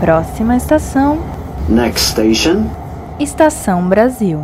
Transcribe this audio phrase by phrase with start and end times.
[0.00, 1.18] Próxima estação.
[1.68, 2.64] Next station.
[3.18, 4.40] Estação Brasil.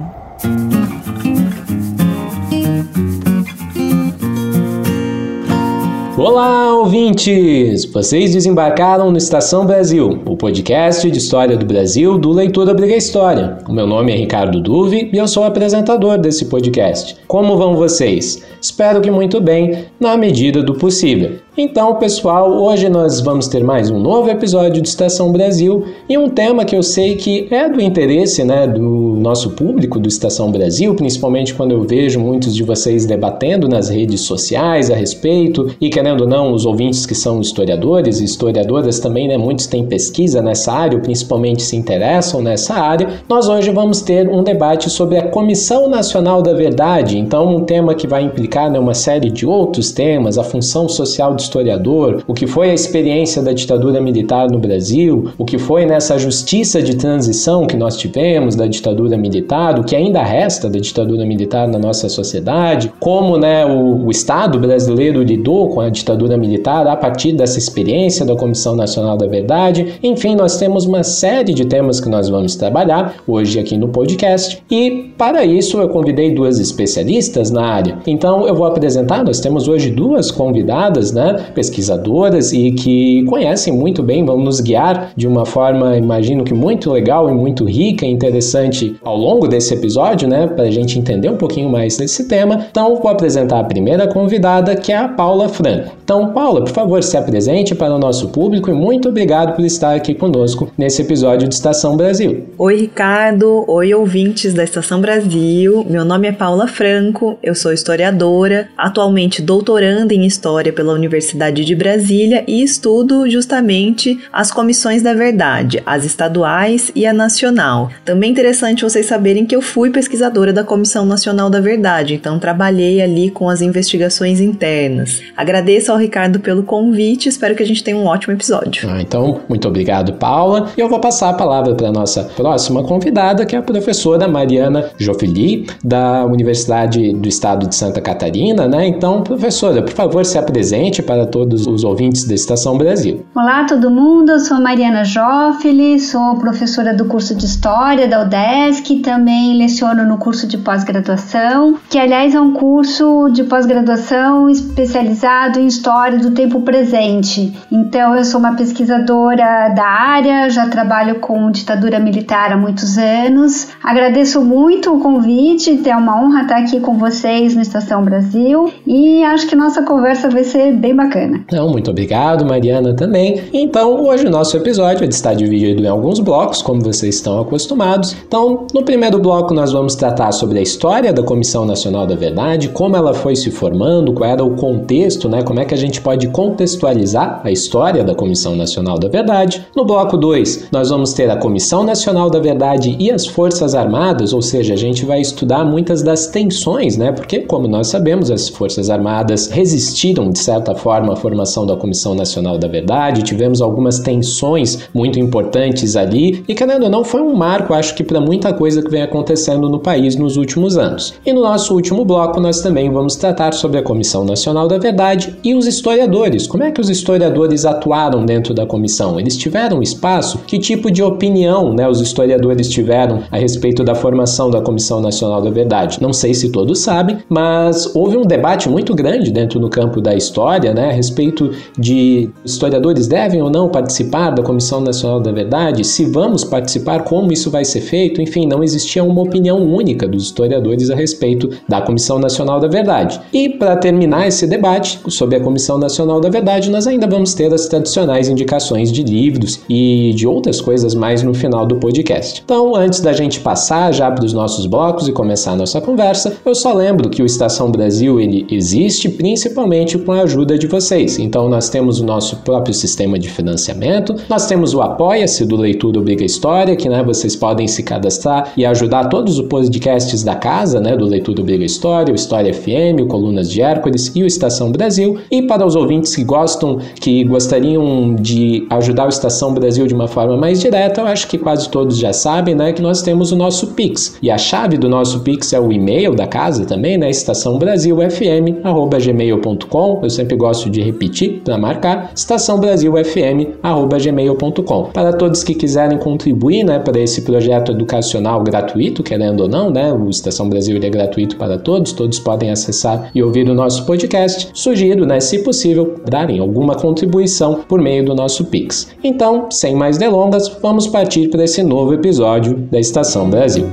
[6.18, 7.86] Olá, ouvintes!
[7.86, 13.58] Vocês desembarcaram no Estação Brasil, o podcast de história do Brasil do Leitura Obriga História.
[13.66, 17.16] O meu nome é Ricardo Duve e eu sou apresentador desse podcast.
[17.26, 18.44] Como vão vocês?
[18.60, 21.38] Espero que muito bem, na medida do possível.
[21.58, 26.28] Então, pessoal, hoje nós vamos ter mais um novo episódio de Estação Brasil e um
[26.28, 30.94] tema que eu sei que é do interesse né, do nosso público do Estação Brasil,
[30.94, 36.22] principalmente quando eu vejo muitos de vocês debatendo nas redes sociais a respeito e querendo
[36.22, 40.72] ou não, os ouvintes que são historiadores e historiadoras também, né, muitos têm pesquisa nessa
[40.72, 43.08] área, ou principalmente se interessam nessa área.
[43.28, 47.94] Nós hoje vamos ter um debate sobre a Comissão Nacional da Verdade, então um tema
[47.94, 52.34] que vai implicar né, uma série de outros temas, a função social do historiador, o
[52.34, 56.96] que foi a experiência da ditadura militar no Brasil, o que foi nessa justiça de
[56.96, 61.78] transição que nós tivemos da ditadura militar, o que ainda resta da ditadura militar na
[61.78, 67.32] nossa sociedade, como né, o, o Estado brasileiro lidou com a ditadura militar a partir
[67.32, 69.94] dessa experiência da Comissão Nacional da Verdade.
[70.02, 74.62] Enfim, nós temos uma série de temas que nós vamos trabalhar hoje aqui no podcast
[74.70, 77.98] e para isso eu convidei duas especialistas na área.
[78.06, 84.02] Então eu vou apresentar, nós temos hoje duas convidadas, né, pesquisadoras e que conhecem muito
[84.02, 88.10] bem, vão nos guiar de uma forma, imagino que muito legal e muito rica e
[88.10, 92.66] interessante ao longo desse episódio, né, para a gente entender um pouquinho mais desse tema.
[92.70, 95.92] Então, vou apresentar a primeira convidada, que é a Paula Franco.
[96.02, 99.94] Então, Paula, por favor, se apresente para o nosso público e muito obrigado por estar
[99.94, 102.46] aqui conosco nesse episódio de Estação Brasil.
[102.56, 103.64] Oi, Ricardo.
[103.68, 105.84] Oi, ouvintes da Estação Brasil.
[105.88, 111.74] Meu nome é Paula Franco, eu sou historiadora, atualmente doutoranda em História pela Universidade de
[111.74, 117.90] Brasília e estudo justamente as comissões da verdade, as estaduais e a nacional.
[118.04, 122.38] Também é interessante vocês saberem que eu fui pesquisadora da Comissão Nacional da Verdade, então
[122.38, 125.22] trabalhei ali com as investigações internas.
[125.36, 128.88] Agradeço ao Ricardo pelo convite, espero que a gente tenha um ótimo episódio.
[128.90, 130.70] Ah, então, muito obrigado, Paula.
[130.76, 134.28] E eu vou passar a palavra para a nossa próxima convidada, que é a professora
[134.28, 138.86] Mariana Jofili, da Universidade do Estado de Santa Catarina, né?
[138.86, 143.24] Então, professora, por favor, se apresente para todos os ouvintes da Estação Brasil.
[143.34, 144.32] Olá, todo mundo.
[144.32, 150.18] Eu sou Mariana Jofili, sou professora do curso de História da UDESC, também leciono no
[150.18, 156.60] curso de pós-graduação, que aliás é um curso de pós-graduação especializado em História do tempo
[156.60, 157.52] presente.
[157.70, 163.68] Então, eu sou uma pesquisadora da área, já trabalho com ditadura militar há muitos anos.
[163.82, 169.22] Agradeço muito o convite, é uma honra estar aqui com vocês no Estação Brasil e
[169.24, 171.44] acho que nossa conversa vai ser bem bacana.
[171.52, 173.42] Não, muito obrigado, Mariana, também.
[173.52, 178.16] Então, hoje o nosso episódio está dividido em alguns blocos, como vocês estão acostumados.
[178.26, 182.68] Então, no primeiro bloco, nós vamos tratar sobre a história da Comissão Nacional da Verdade,
[182.68, 185.42] como ela foi se formando, qual era o contexto, né?
[185.42, 189.66] Como é que a gente pode contextualizar a história da Comissão Nacional da Verdade.
[189.74, 194.32] No bloco 2, nós vamos ter a Comissão Nacional da Verdade e as Forças Armadas,
[194.32, 197.12] ou seja, a gente vai estudar muitas das tensões, né?
[197.12, 202.14] Porque, como nós sabemos, as Forças Armadas resistiram, de certa forma, à formação da Comissão
[202.14, 207.34] Nacional da Verdade, tivemos algumas tensões muito importantes ali, e querendo ou não, foi um
[207.34, 211.14] marco, acho que, para muita coisa que vem acontecendo no país nos últimos anos.
[211.26, 215.36] E no nosso último bloco, nós também vamos tratar sobre a Comissão Nacional da Verdade
[215.44, 216.05] e os historiadores.
[216.46, 219.18] Como é que os historiadores atuaram dentro da comissão?
[219.18, 220.38] Eles tiveram espaço?
[220.46, 225.42] Que tipo de opinião né, os historiadores tiveram a respeito da formação da Comissão Nacional
[225.42, 225.98] da Verdade?
[226.00, 230.14] Não sei se todos sabem, mas houve um debate muito grande dentro do campo da
[230.14, 235.84] história né, a respeito de historiadores devem ou não participar da Comissão Nacional da Verdade,
[235.84, 240.24] se vamos participar, como isso vai ser feito, enfim, não existia uma opinião única dos
[240.24, 243.20] historiadores a respeito da Comissão Nacional da Verdade.
[243.32, 247.52] E para terminar esse debate sobre a Comissão Nacional da Verdade, nós ainda vamos ter
[247.54, 252.42] as tradicionais indicações de livros e de outras coisas mais no final do podcast.
[252.44, 256.36] Então, antes da gente passar já para os nossos blocos e começar a nossa conversa,
[256.44, 261.18] eu só lembro que o Estação Brasil ele existe principalmente com a ajuda de vocês.
[261.18, 265.98] Então, nós temos o nosso próprio sistema de financiamento, nós temos o Apoia-se do Leitura
[265.98, 270.80] Obriga História, que né, vocês podem se cadastrar e ajudar todos os podcasts da casa,
[270.80, 274.70] né, do Leitura Obriga História, o História FM, o Colunas de Hércules e o Estação
[274.72, 275.18] Brasil.
[275.30, 280.08] E para os ouvintes que gostam, que gostariam de ajudar o Estação Brasil de uma
[280.08, 283.36] forma mais direta, eu acho que quase todos já sabem, né, que nós temos o
[283.36, 284.18] nosso Pix.
[284.20, 290.00] E a chave do nosso Pix é o e-mail da casa também, né, Estação estaçãobrasilfm@gmail.com.
[290.02, 294.90] Eu sempre gosto de repetir para marcar estaçãobrasilfm@gmail.com.
[294.92, 299.92] Para todos que quiserem contribuir, né, para esse projeto educacional gratuito, querendo ou não, né,
[299.92, 304.48] o Estação Brasil é gratuito para todos, todos podem acessar e ouvir o nosso podcast.
[304.52, 308.88] Sugiro, né, se possível, darem alguma contribuição por meio do nosso Pix.
[309.02, 313.66] Então, sem mais delongas, vamos partir para esse novo episódio da Estação Brasil.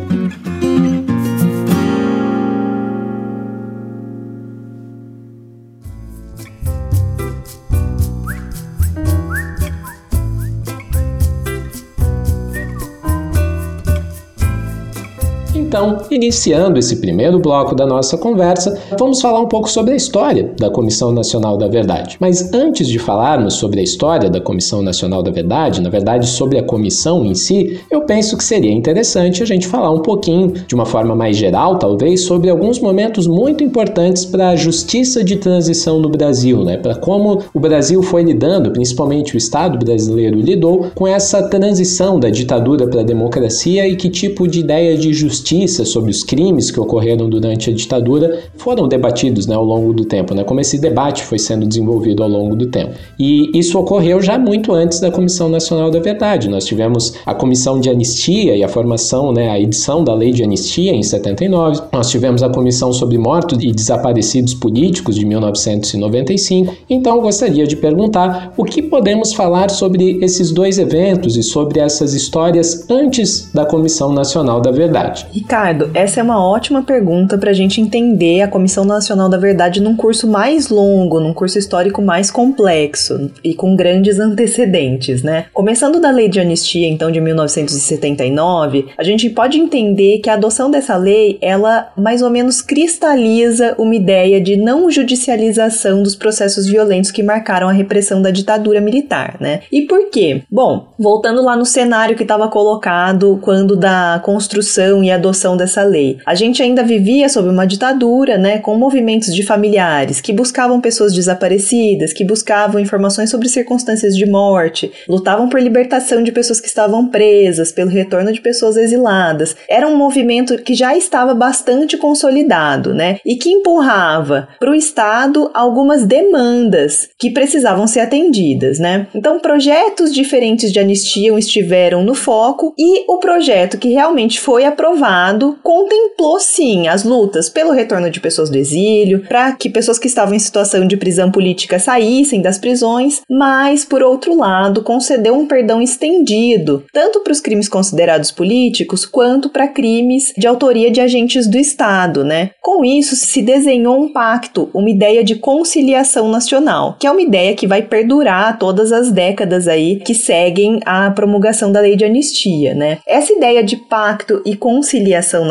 [15.73, 20.51] Então, iniciando esse primeiro bloco da nossa conversa, vamos falar um pouco sobre a história
[20.57, 22.18] da Comissão Nacional da Verdade.
[22.19, 26.57] Mas antes de falarmos sobre a história da Comissão Nacional da Verdade, na verdade sobre
[26.57, 30.74] a comissão em si, eu penso que seria interessante a gente falar um pouquinho, de
[30.74, 36.00] uma forma mais geral, talvez, sobre alguns momentos muito importantes para a justiça de transição
[36.00, 36.77] no Brasil, né?
[36.77, 42.30] Para como o Brasil foi lidando, principalmente o Estado brasileiro lidou com essa transição da
[42.30, 46.69] ditadura para a democracia e que tipo de ideia de justiça justiça, sobre os crimes
[46.69, 50.77] que ocorreram durante a ditadura, foram debatidos né, ao longo do tempo, né, como esse
[50.77, 52.94] debate foi sendo desenvolvido ao longo do tempo.
[53.17, 56.50] E isso ocorreu já muito antes da Comissão Nacional da Verdade.
[56.50, 60.44] Nós tivemos a Comissão de Anistia e a formação, né, a edição da Lei de
[60.44, 61.81] Anistia em 79.
[61.91, 66.75] Nós tivemos a Comissão sobre Mortos e Desaparecidos Políticos de 1995.
[66.89, 72.13] Então, gostaria de perguntar o que podemos falar sobre esses dois eventos e sobre essas
[72.13, 75.25] histórias antes da Comissão Nacional da Verdade.
[75.31, 79.81] Ricardo, essa é uma ótima pergunta para a gente entender a Comissão Nacional da Verdade
[79.81, 85.45] num curso mais longo, num curso histórico mais complexo e com grandes antecedentes, né?
[85.54, 90.72] Começando da Lei de Anistia, então, de 1979, a gente pode entender que a adoção
[90.72, 97.12] dessa lei, ela mais ou menos cristaliza uma ideia de não judicialização dos processos violentos
[97.12, 99.62] que marcaram a repressão da ditadura militar, né?
[99.72, 100.44] E por quê?
[100.50, 106.18] Bom, voltando lá no cenário que estava colocado quando da construção e adoção adoção lei.
[106.25, 111.13] A gente ainda vivia sob uma ditadura, né, com movimentos de familiares que buscavam pessoas
[111.13, 117.07] desaparecidas, que buscavam informações sobre circunstâncias de morte, lutavam por libertação de pessoas que estavam
[117.07, 119.56] presas, pelo retorno de pessoas exiladas.
[119.69, 125.50] Era um movimento que já estava bastante consolidado, né, e que empurrava para o Estado
[125.53, 129.07] algumas demandas que precisavam ser atendidas, né.
[129.13, 135.57] Então, projetos diferentes de anistia estiveram no foco e o projeto que realmente foi aprovado
[135.74, 140.36] contemplou sim as lutas pelo retorno de pessoas do exílio, para que pessoas que estavam
[140.36, 145.81] em situação de prisão política saíssem das prisões, mas, por outro lado, concedeu um perdão
[145.81, 151.58] estendido, tanto para os crimes considerados políticos quanto para crimes de autoria de agentes do
[151.58, 152.52] Estado, né?
[152.62, 157.56] Com isso, se desenhou um pacto, uma ideia de conciliação nacional, que é uma ideia
[157.56, 162.75] que vai perdurar todas as décadas aí que seguem a promulgação da lei de anistia,
[162.75, 163.00] né?
[163.08, 165.46] Essa ideia de pacto e conciliação ação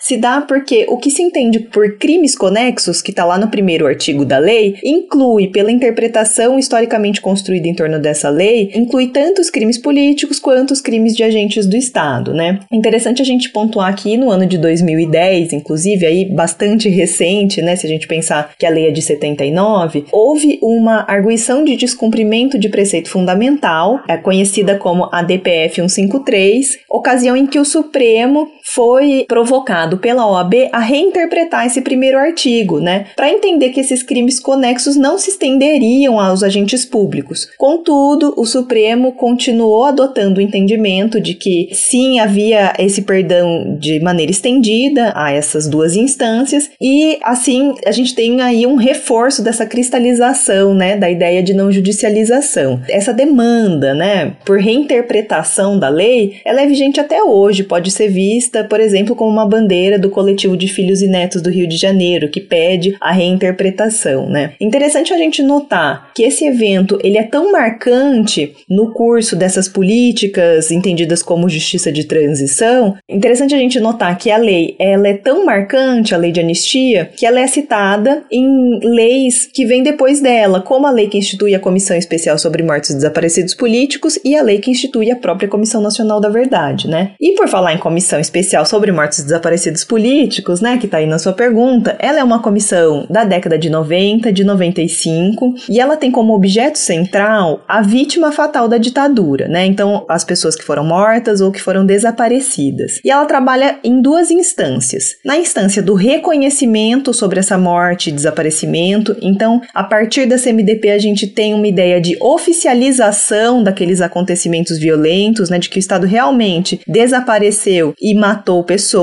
[0.00, 3.86] se dá porque o que se entende por crimes conexos, que está lá no primeiro
[3.86, 9.50] artigo da lei, inclui, pela interpretação historicamente construída em torno dessa lei, inclui tanto os
[9.50, 12.60] crimes políticos quanto os crimes de agentes do Estado, né?
[12.72, 17.76] É interessante a gente pontuar aqui no ano de 2010, inclusive aí bastante recente, né,
[17.76, 22.58] se a gente pensar que a lei é de 79, houve uma arguição de descumprimento
[22.58, 29.24] de preceito fundamental, é conhecida como a DPF 153, ocasião em que o Supremo foi
[29.36, 34.96] provocado pela OAB a reinterpretar esse primeiro artigo, né, para entender que esses crimes conexos
[34.96, 37.48] não se estenderiam aos agentes públicos.
[37.58, 44.30] Contudo, o Supremo continuou adotando o entendimento de que sim havia esse perdão de maneira
[44.30, 50.74] estendida a essas duas instâncias e assim a gente tem aí um reforço dessa cristalização,
[50.74, 52.80] né, da ideia de não judicialização.
[52.88, 58.64] Essa demanda, né, por reinterpretação da lei, ela é vigente até hoje, pode ser vista
[58.64, 62.30] por exemplo, como uma bandeira do coletivo de filhos e netos do Rio de Janeiro,
[62.30, 64.52] que pede a reinterpretação, né?
[64.60, 70.70] Interessante a gente notar que esse evento, ele é tão marcante no curso dessas políticas
[70.70, 72.96] entendidas como justiça de transição.
[73.08, 77.10] Interessante a gente notar que a lei, ela é tão marcante, a lei de anistia,
[77.16, 81.54] que ela é citada em leis que vêm depois dela, como a lei que institui
[81.54, 85.48] a Comissão Especial sobre Mortos e Desaparecidos Políticos e a lei que institui a própria
[85.48, 87.12] Comissão Nacional da Verdade, né?
[87.20, 91.06] E por falar em Comissão Especial sobre mortos e desaparecidos políticos, né, que tá aí
[91.06, 95.96] na sua pergunta, ela é uma comissão da década de 90, de 95, e ela
[95.96, 99.66] tem como objeto central a vítima fatal da ditadura, né?
[99.66, 103.00] Então, as pessoas que foram mortas ou que foram desaparecidas.
[103.04, 105.16] E ela trabalha em duas instâncias.
[105.24, 110.98] Na instância do reconhecimento sobre essa morte e desaparecimento, então, a partir da CMDP a
[110.98, 116.80] gente tem uma ideia de oficialização daqueles acontecimentos violentos, né, de que o Estado realmente
[116.86, 118.95] desapareceu e matou pessoas,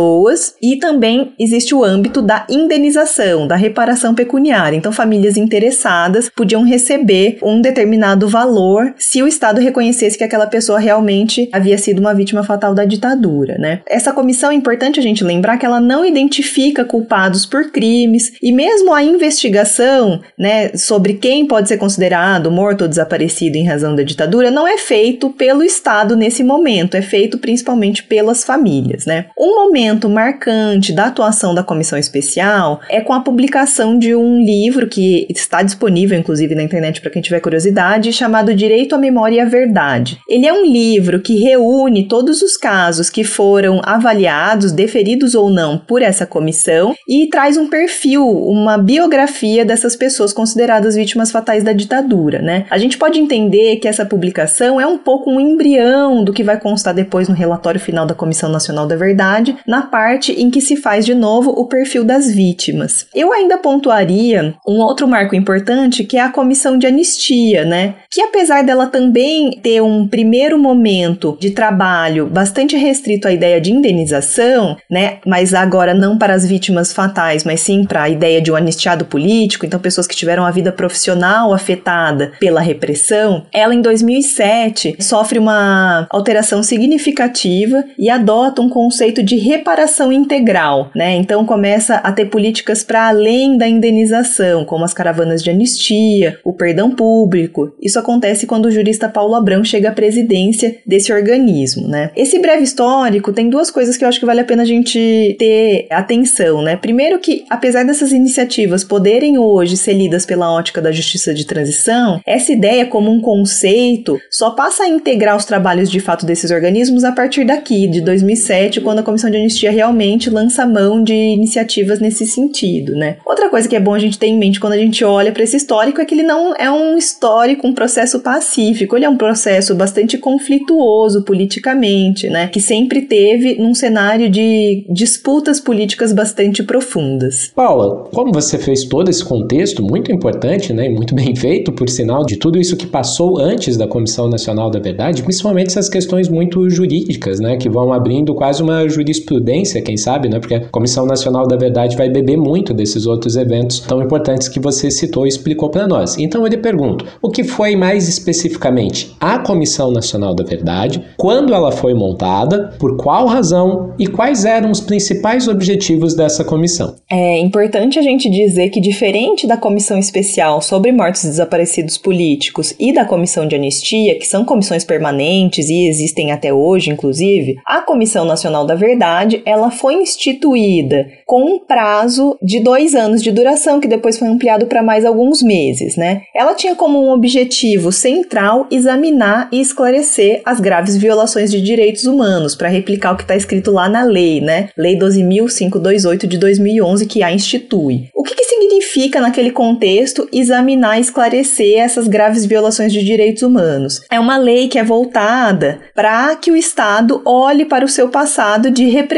[0.61, 4.75] e também existe o âmbito da indenização, da reparação pecuniária.
[4.75, 10.79] Então, famílias interessadas podiam receber um determinado valor se o Estado reconhecesse que aquela pessoa
[10.79, 13.81] realmente havia sido uma vítima fatal da ditadura, né?
[13.87, 18.51] Essa comissão é importante a gente lembrar que ela não identifica culpados por crimes e
[18.51, 24.03] mesmo a investigação, né, sobre quem pode ser considerado morto ou desaparecido em razão da
[24.03, 29.25] ditadura não é feito pelo Estado nesse momento, é feito principalmente pelas famílias, né?
[29.37, 34.87] Um momento marcante da atuação da comissão especial é com a publicação de um livro
[34.87, 39.39] que está disponível inclusive na internet para quem tiver curiosidade, chamado Direito à Memória e
[39.39, 40.19] à Verdade.
[40.27, 45.77] Ele é um livro que reúne todos os casos que foram avaliados, deferidos ou não
[45.77, 51.73] por essa comissão e traz um perfil, uma biografia dessas pessoas consideradas vítimas fatais da
[51.73, 52.65] ditadura, né?
[52.69, 56.59] A gente pode entender que essa publicação é um pouco um embrião do que vai
[56.59, 60.75] constar depois no relatório final da Comissão Nacional da Verdade, na parte em que se
[60.75, 63.07] faz de novo o perfil das vítimas.
[63.11, 67.95] Eu ainda pontuaria um outro marco importante que é a Comissão de Anistia, né?
[68.11, 73.71] Que apesar dela também ter um primeiro momento de trabalho bastante restrito à ideia de
[73.71, 75.17] indenização, né?
[75.25, 79.05] Mas agora não para as vítimas fatais, mas sim para a ideia de um anistiado
[79.05, 85.39] político, então pessoas que tiveram a vida profissional afetada pela repressão, ela em 2007 sofre
[85.39, 91.15] uma alteração significativa e adota um conceito de reparação integral, né?
[91.15, 96.51] Então começa a ter políticas para além da indenização, como as caravanas de anistia, o
[96.51, 97.73] perdão público.
[97.81, 102.11] Isso acontece quando o jurista Paulo Abrão chega à presidência desse organismo, né?
[102.13, 105.35] Esse breve histórico tem duas coisas que eu acho que vale a pena a gente
[105.39, 106.75] ter atenção, né?
[106.75, 112.19] Primeiro que, apesar dessas iniciativas poderem hoje ser lidas pela ótica da justiça de transição,
[112.25, 117.05] essa ideia como um conceito só passa a integrar os trabalhos de fato desses organismos
[117.05, 121.99] a partir daqui, de 2007, quando a Comissão de Anistia realmente lança mão de iniciativas
[121.99, 123.17] nesse sentido, né?
[123.25, 125.43] Outra coisa que é bom a gente ter em mente quando a gente olha para
[125.43, 129.17] esse histórico é que ele não é um histórico, um processo pacífico, ele é um
[129.17, 132.47] processo bastante conflituoso politicamente, né?
[132.47, 137.51] Que sempre teve num cenário de disputas políticas bastante profundas.
[137.55, 142.25] Paula, como você fez todo esse contexto muito importante, né, muito bem feito, por sinal,
[142.25, 146.69] de tudo isso que passou antes da Comissão Nacional da Verdade, principalmente essas questões muito
[146.69, 149.42] jurídicas, né, que vão abrindo quase uma jurisprudência,
[149.81, 153.79] quem sabe, né, porque a Comissão Nacional da Verdade vai beber muito desses outros eventos
[153.79, 156.17] tão importantes que você citou e explicou para nós.
[156.17, 161.53] Então eu lhe pergunto, o que foi mais especificamente a Comissão Nacional da Verdade, quando
[161.53, 166.95] ela foi montada, por qual razão e quais eram os principais objetivos dessa comissão?
[167.09, 172.73] É importante a gente dizer que, diferente da Comissão Especial sobre Mortos e Desaparecidos Políticos
[172.79, 177.81] e da Comissão de Anistia, que são comissões permanentes e existem até hoje, inclusive, a
[177.81, 183.79] Comissão Nacional da Verdade ela foi instituída com um prazo de dois anos de duração,
[183.79, 186.21] que depois foi ampliado para mais alguns meses, né?
[186.35, 192.55] Ela tinha como um objetivo central examinar e esclarecer as graves violações de direitos humanos,
[192.55, 194.69] para replicar o que está escrito lá na lei, né?
[194.77, 198.09] Lei 12.528 de 2011, que a institui.
[198.13, 204.01] O que, que significa, naquele contexto, examinar e esclarecer essas graves violações de direitos humanos?
[204.11, 208.71] É uma lei que é voltada para que o Estado olhe para o seu passado
[208.71, 209.12] de repressão,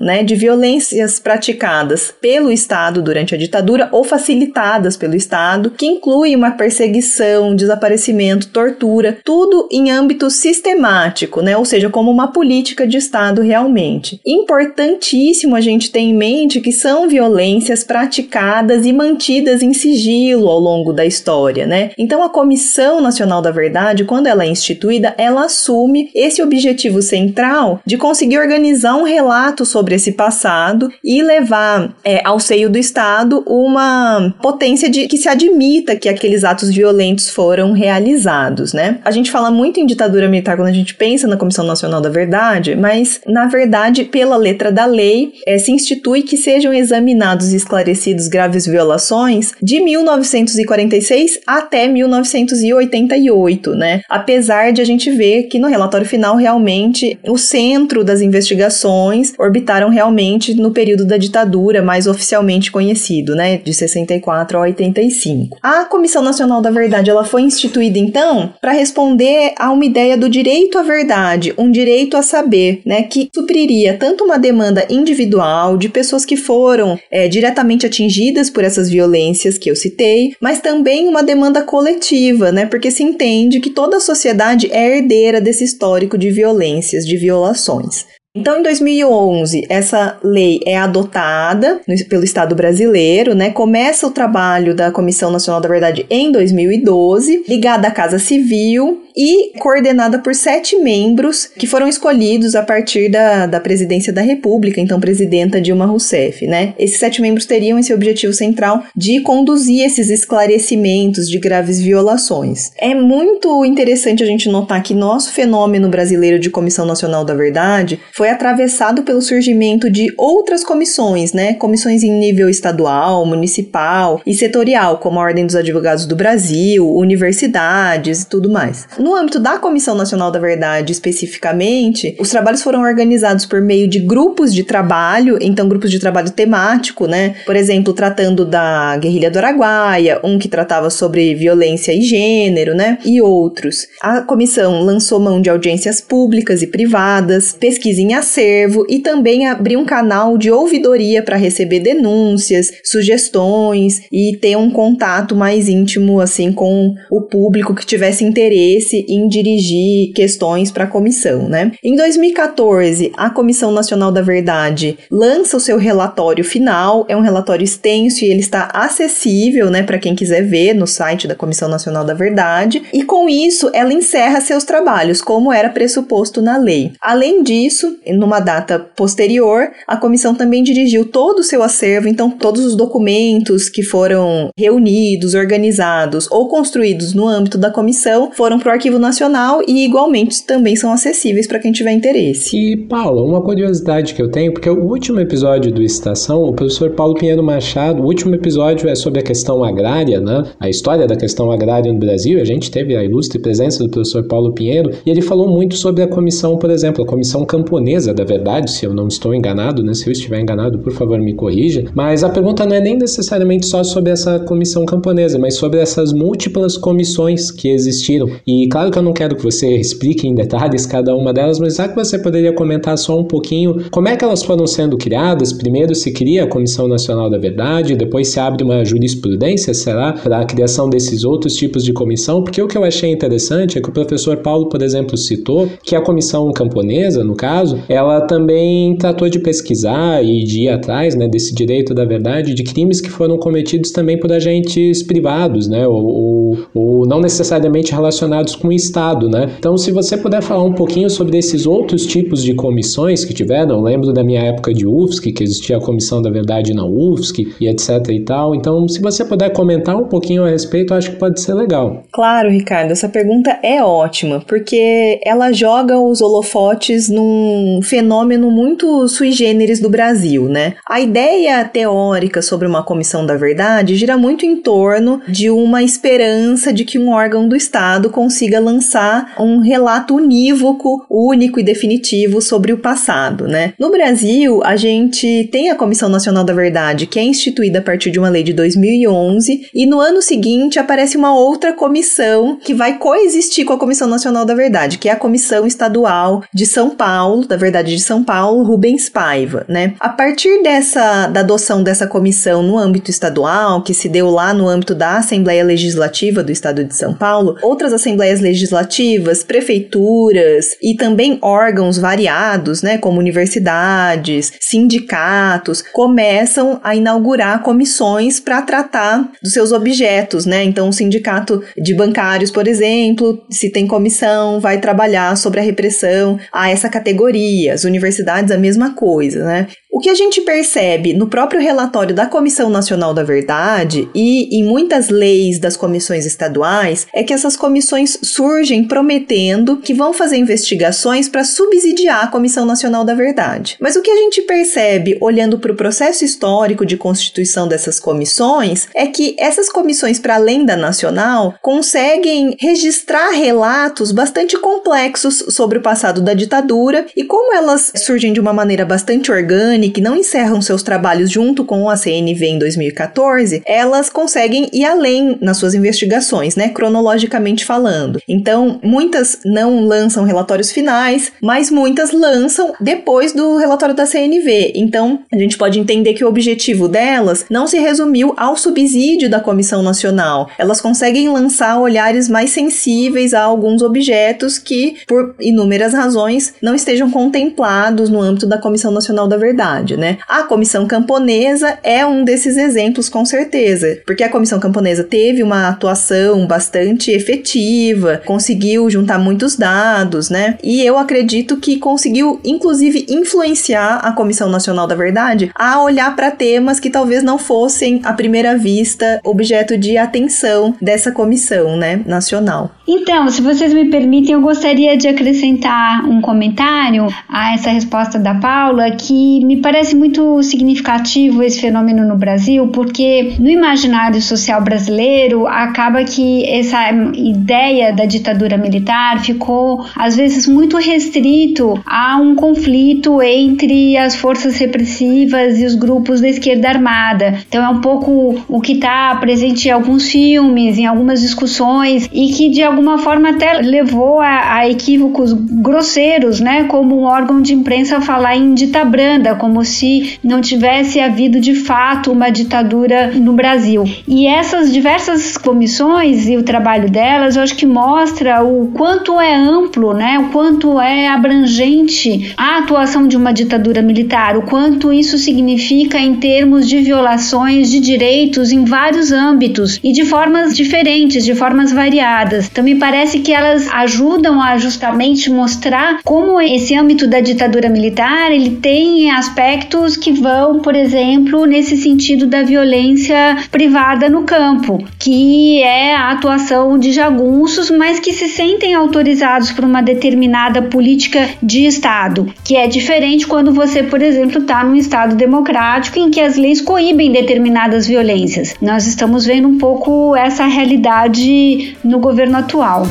[0.00, 0.22] né?
[0.22, 6.52] De violências praticadas pelo Estado durante a ditadura ou facilitadas pelo Estado, que inclui uma
[6.52, 11.56] perseguição, desaparecimento, tortura, tudo em âmbito sistemático, né?
[11.56, 14.20] Ou seja, como uma política de Estado realmente.
[14.26, 20.58] Importantíssimo a gente ter em mente que são violências praticadas e mantidas em sigilo ao
[20.58, 21.90] longo da história, né?
[21.96, 27.80] Então a Comissão Nacional da Verdade, quando ela é instituída, ela assume esse objetivo central
[27.84, 29.29] de conseguir organizar um relato
[29.64, 35.28] sobre esse passado e levar é, ao seio do Estado uma potência de que se
[35.28, 38.98] admita que aqueles atos violentos foram realizados, né?
[39.04, 42.08] A gente fala muito em ditadura militar quando a gente pensa na Comissão Nacional da
[42.08, 47.56] Verdade, mas na verdade, pela letra da lei, é, se institui que sejam examinados e
[47.56, 54.02] esclarecidos graves violações de 1946 até 1988, né?
[54.08, 59.88] Apesar de a gente ver que no relatório final realmente o centro das investigações orbitaram
[59.88, 65.58] realmente no período da ditadura mais oficialmente conhecido, né, de 64 a 85.
[65.62, 70.28] A Comissão Nacional da Verdade, ela foi instituída então para responder a uma ideia do
[70.28, 75.88] direito à verdade, um direito a saber, né, que supriria tanto uma demanda individual de
[75.88, 81.22] pessoas que foram é, diretamente atingidas por essas violências que eu citei, mas também uma
[81.22, 86.30] demanda coletiva, né, porque se entende que toda a sociedade é herdeira desse histórico de
[86.30, 88.06] violências, de violações.
[88.32, 93.50] Então, em 2011, essa lei é adotada pelo Estado brasileiro, né?
[93.50, 99.58] Começa o trabalho da Comissão Nacional da Verdade em 2012, ligada à Casa Civil e
[99.58, 105.00] coordenada por sete membros que foram escolhidos a partir da, da presidência da República, então
[105.00, 106.74] presidenta Dilma Rousseff, né?
[106.78, 112.70] Esses sete membros teriam esse objetivo central de conduzir esses esclarecimentos de graves violações.
[112.78, 117.98] É muito interessante a gente notar que nosso fenômeno brasileiro de Comissão Nacional da Verdade
[118.20, 121.54] foi atravessado pelo surgimento de outras comissões, né?
[121.54, 128.20] Comissões em nível estadual, municipal e setorial, como a Ordem dos Advogados do Brasil, universidades
[128.20, 128.86] e tudo mais.
[128.98, 134.00] No âmbito da Comissão Nacional da Verdade, especificamente, os trabalhos foram organizados por meio de
[134.00, 137.36] grupos de trabalho, então grupos de trabalho temático, né?
[137.46, 142.98] Por exemplo, tratando da guerrilha do Araguaia, um que tratava sobre violência e gênero, né?
[143.02, 143.86] E outros.
[144.02, 149.80] A comissão lançou mão de audiências públicas e privadas, pesquisa em acervo e também abriu
[149.80, 156.52] um canal de ouvidoria para receber denúncias, sugestões e ter um contato mais íntimo assim
[156.52, 161.72] com o público que tivesse interesse interesse em dirigir questões para a comissão, né?
[161.82, 167.64] Em 2014, a Comissão Nacional da Verdade lança o seu relatório final, é um relatório
[167.64, 172.04] extenso e ele está acessível, né, para quem quiser ver no site da Comissão Nacional
[172.04, 176.92] da Verdade, e com isso ela encerra seus trabalhos, como era pressuposto na lei.
[177.00, 182.64] Além disso, numa data posterior, a comissão também dirigiu todo o seu acervo, então todos
[182.64, 188.98] os documentos que foram reunidos, organizados ou construídos no âmbito da comissão foram pro Arquivo
[188.98, 192.56] Nacional e igualmente também são acessíveis para quem tiver interesse.
[192.56, 196.90] E, Paula, uma curiosidade que eu tenho, porque o último episódio do Estação, o professor
[196.90, 200.44] Paulo Pinheiro Machado, o último episódio é sobre a questão agrária, né?
[200.58, 202.40] A história da questão agrária no Brasil.
[202.40, 206.02] A gente teve a ilustre presença do professor Paulo Pinheiro e ele falou muito sobre
[206.02, 209.94] a comissão, por exemplo, a comissão camponesa, da verdade, se eu não estou enganado, né?
[209.94, 211.84] Se eu estiver enganado, por favor, me corrija.
[211.94, 216.12] Mas a pergunta não é nem necessariamente só sobre essa comissão camponesa, mas sobre essas
[216.12, 218.28] múltiplas comissões que existiram.
[218.46, 221.74] E claro que eu não quero que você explique em detalhes cada uma delas, mas
[221.74, 225.52] será que você poderia comentar só um pouquinho como é que elas foram sendo criadas?
[225.52, 230.40] Primeiro se cria a Comissão Nacional da Verdade, depois se abre uma jurisprudência, será, para
[230.40, 232.42] a criação desses outros tipos de comissão?
[232.42, 235.96] Porque o que eu achei interessante é que o professor Paulo, por exemplo, citou que
[235.96, 241.28] a comissão camponesa, no caso, ela também tratou de pesquisar e de ir atrás né,
[241.28, 246.04] desse direito da verdade de crimes que foram cometidos também por agentes privados, né, ou,
[246.04, 249.50] ou, ou não necessariamente relacionados com o Estado, né?
[249.58, 253.76] Então, se você puder falar um pouquinho sobre esses outros tipos de comissões que tiveram,
[253.76, 257.54] eu lembro da minha época de UFSC, que existia a Comissão da Verdade na UFSC
[257.60, 258.54] e etc e tal.
[258.54, 262.02] Então, se você puder comentar um pouquinho a respeito, eu acho que pode ser legal.
[262.12, 269.32] Claro, Ricardo, essa pergunta é ótima, porque ela joga os holofotes num fenômeno muito sui
[269.32, 270.74] generis do Brasil, né?
[270.88, 276.39] A ideia teórica sobre uma comissão da verdade gira muito em torno de uma esperança
[276.74, 282.40] de que um órgão do Estado consiga consiga lançar um relato unívoco, único e definitivo
[282.40, 283.74] sobre o passado, né?
[283.78, 288.10] No Brasil, a gente tem a Comissão Nacional da Verdade, que é instituída a partir
[288.10, 292.98] de uma lei de 2011, e no ano seguinte aparece uma outra comissão que vai
[292.98, 297.46] coexistir com a Comissão Nacional da Verdade, que é a Comissão Estadual de São Paulo,
[297.46, 299.94] da Verdade de São Paulo, Rubens Paiva, né?
[299.98, 304.68] A partir dessa da adoção dessa comissão no âmbito estadual, que se deu lá no
[304.68, 311.38] âmbito da Assembleia Legislativa do Estado de São Paulo, outras assembleias legislativas, prefeituras e também
[311.42, 320.46] órgãos variados, né, como universidades, sindicatos, começam a inaugurar comissões para tratar dos seus objetos,
[320.46, 320.62] né?
[320.64, 326.38] Então, o sindicato de bancários, por exemplo, se tem comissão, vai trabalhar sobre a repressão
[326.52, 327.74] a essa categoria.
[327.74, 329.66] As universidades, a mesma coisa, né?
[329.92, 334.62] O que a gente percebe no próprio relatório da Comissão Nacional da Verdade e em
[334.62, 341.28] muitas leis das comissões estaduais é que essas comissões surgem prometendo que vão fazer investigações
[341.28, 343.76] para subsidiar a Comissão Nacional da Verdade.
[343.80, 348.86] Mas o que a gente percebe olhando para o processo histórico de constituição dessas comissões
[348.94, 355.82] é que essas comissões, para além da nacional, conseguem registrar relatos bastante complexos sobre o
[355.82, 360.60] passado da ditadura e como elas surgem de uma maneira bastante orgânica que não encerram
[360.60, 366.56] seus trabalhos junto com a CNV em 2014, elas conseguem ir além nas suas investigações,
[366.56, 368.20] né, cronologicamente falando.
[368.28, 374.72] Então, muitas não lançam relatórios finais, mas muitas lançam depois do relatório da CNV.
[374.74, 379.40] Então, a gente pode entender que o objetivo delas não se resumiu ao subsídio da
[379.40, 380.50] Comissão Nacional.
[380.58, 387.10] Elas conseguem lançar olhares mais sensíveis a alguns objetos que, por inúmeras razões, não estejam
[387.10, 390.18] contemplados no âmbito da Comissão Nacional da Verdade né?
[390.28, 395.68] A comissão camponesa é um desses exemplos, com certeza, porque a comissão camponesa teve uma
[395.68, 400.58] atuação bastante efetiva, conseguiu juntar muitos dados, né?
[400.62, 406.30] E eu acredito que conseguiu, inclusive, influenciar a Comissão Nacional da Verdade a olhar para
[406.30, 412.72] temas que talvez não fossem, à primeira vista, objeto de atenção dessa comissão, né, nacional.
[412.86, 418.34] Então, se vocês me permitem, eu gostaria de acrescentar um comentário a essa resposta da
[418.34, 425.46] Paula que me parece muito significativo esse fenômeno no Brasil, porque no imaginário social brasileiro
[425.46, 433.22] acaba que essa ideia da ditadura militar ficou às vezes muito restrito a um conflito
[433.22, 437.38] entre as forças repressivas e os grupos da esquerda armada.
[437.48, 442.32] Então é um pouco o que está presente em alguns filmes, em algumas discussões e
[442.32, 447.54] que de alguma forma até levou a, a equívocos grosseiros, né, como um órgão de
[447.54, 453.10] imprensa falar em dita branda, como como se não tivesse havido de fato uma ditadura
[453.12, 453.82] no Brasil.
[454.06, 459.34] E essas diversas comissões e o trabalho delas, eu acho que mostra o quanto é
[459.34, 465.18] amplo, né, o quanto é abrangente a atuação de uma ditadura militar, o quanto isso
[465.18, 471.34] significa em termos de violações de direitos em vários âmbitos e de formas diferentes, de
[471.34, 472.48] formas variadas.
[472.48, 478.30] Então me parece que elas ajudam a justamente mostrar como esse âmbito da ditadura militar
[478.30, 484.84] ele tem aspectos aspectos que vão, por exemplo, nesse sentido da violência privada no campo,
[484.98, 491.26] que é a atuação de jagunços, mas que se sentem autorizados por uma determinada política
[491.42, 496.20] de Estado, que é diferente quando você, por exemplo, está num Estado democrático em que
[496.20, 498.54] as leis coíbem determinadas violências.
[498.60, 502.82] Nós estamos vendo um pouco essa realidade no governo atual.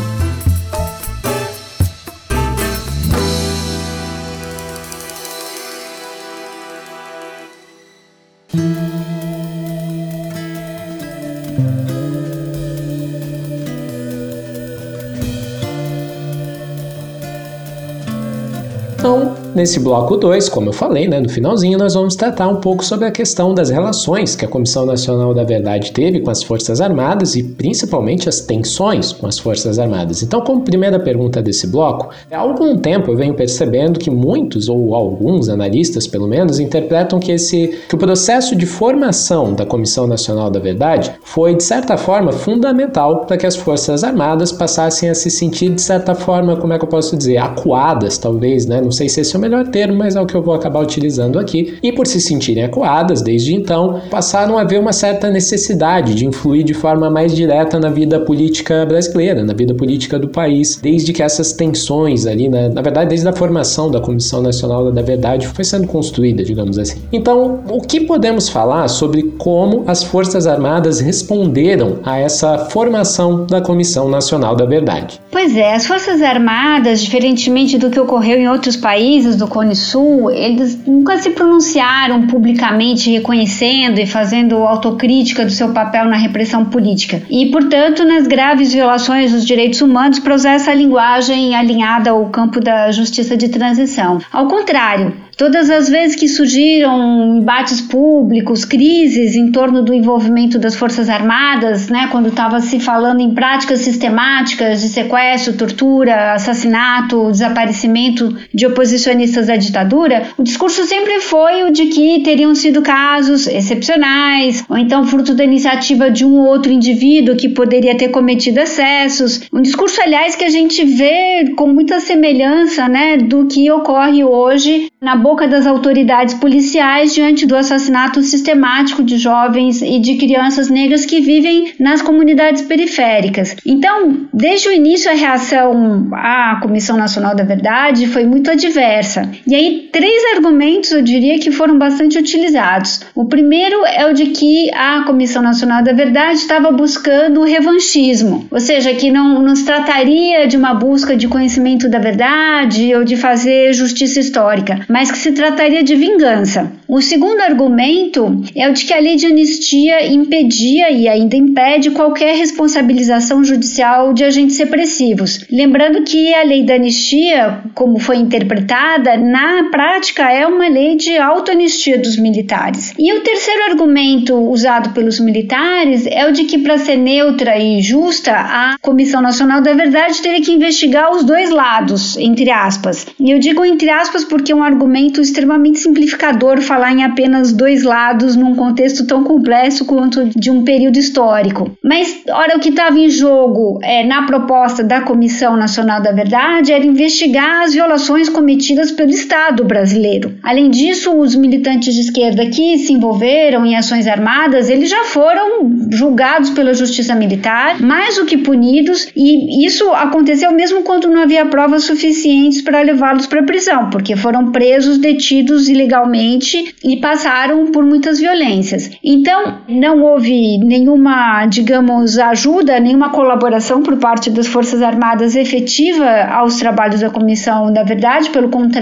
[19.60, 23.06] Nesse bloco 2, como eu falei, né, no finalzinho, nós vamos tratar um pouco sobre
[23.06, 27.36] a questão das relações que a Comissão Nacional da Verdade teve com as Forças Armadas
[27.36, 30.24] e principalmente as tensões com as Forças Armadas.
[30.24, 34.96] Então, como primeira pergunta desse bloco, há algum tempo eu venho percebendo que muitos ou
[34.96, 40.50] alguns analistas, pelo menos, interpretam que esse que o processo de formação da Comissão Nacional
[40.50, 45.30] da Verdade foi de certa forma fundamental para que as Forças Armadas passassem a se
[45.30, 48.80] sentir de certa forma, como é que eu posso dizer, acuadas, talvez, né?
[48.80, 50.80] Não sei se esse é o melhor termo, mas é o que eu vou acabar
[50.80, 51.78] utilizando aqui.
[51.82, 56.64] E por se sentirem acuadas desde então, passaram a ver uma certa necessidade de influir
[56.64, 61.24] de forma mais direta na vida política brasileira, na vida política do país, desde que
[61.24, 65.66] essas tensões ali, né, na verdade, desde a formação da Comissão Nacional da Verdade foi
[65.66, 67.02] sendo construída, digamos assim.
[67.12, 73.62] Então, o que podemos falar sobre como as Forças Armadas responderam a essa formação da
[73.62, 75.20] Comissão Nacional da Verdade?
[75.32, 80.32] Pois é, as Forças Armadas, diferentemente do que ocorreu em outros países do Cone Sul,
[80.32, 87.22] eles nunca se pronunciaram publicamente reconhecendo e fazendo autocrítica do seu papel na repressão política.
[87.30, 92.92] E, portanto, nas graves violações dos direitos humanos, usar essa linguagem alinhada ao campo da
[92.92, 94.20] justiça de transição.
[94.32, 100.76] Ao contrário, Todas as vezes que surgiram embates públicos, crises em torno do envolvimento das
[100.76, 108.36] Forças Armadas, né, quando estava se falando em práticas sistemáticas de sequestro, tortura, assassinato, desaparecimento
[108.54, 114.64] de oposicionistas à ditadura, o discurso sempre foi o de que teriam sido casos excepcionais,
[114.70, 119.42] ou então fruto da iniciativa de um ou outro indivíduo que poderia ter cometido excessos.
[119.54, 124.92] Um discurso, aliás, que a gente vê com muita semelhança né, do que ocorre hoje
[125.02, 131.06] na boca das autoridades policiais diante do assassinato sistemático de jovens e de crianças negras
[131.06, 133.56] que vivem nas comunidades periféricas.
[133.66, 139.19] Então, desde o início, a reação à Comissão Nacional da Verdade foi muito adversa.
[139.46, 143.02] E aí, três argumentos eu diria que foram bastante utilizados.
[143.16, 148.48] O primeiro é o de que a Comissão Nacional da Verdade estava buscando o revanchismo,
[148.52, 153.16] ou seja, que não, se trataria de uma busca de conhecimento da verdade ou de
[153.16, 156.72] fazer justiça histórica, mas que se trataria de vingança.
[156.88, 161.92] O segundo argumento é o de que a lei de anistia impedia e ainda impede
[161.92, 165.46] qualquer responsabilização judicial de agentes repressivos.
[165.52, 171.18] Lembrando que a lei da anistia, como foi interpretada, na prática é uma lei de
[171.18, 172.94] autoanistia dos militares.
[172.98, 177.82] E o terceiro argumento usado pelos militares é o de que, para ser neutra e
[177.82, 183.08] justa, a Comissão Nacional da Verdade teria que investigar os dois lados, entre aspas.
[183.20, 187.84] E eu digo entre aspas porque é um argumento extremamente simplificador falar em apenas dois
[187.84, 191.72] lados num contexto tão complexo quanto de um período histórico.
[191.84, 196.72] Mas, ora, o que estava em jogo é, na proposta da Comissão Nacional da Verdade
[196.72, 200.36] era investigar as violações cometidas pelo Estado brasileiro.
[200.44, 205.90] Além disso, os militantes de esquerda que se envolveram em ações armadas, eles já foram
[205.92, 211.46] julgados pela justiça militar, mais do que punidos, e isso aconteceu mesmo quando não havia
[211.46, 218.20] provas suficientes para levá-los para prisão, porque foram presos, detidos ilegalmente e passaram por muitas
[218.20, 218.92] violências.
[219.04, 226.58] Então, não houve nenhuma, digamos, ajuda, nenhuma colaboração por parte das Forças Armadas efetiva aos
[226.58, 228.79] trabalhos da Comissão da Verdade, pelo contrário,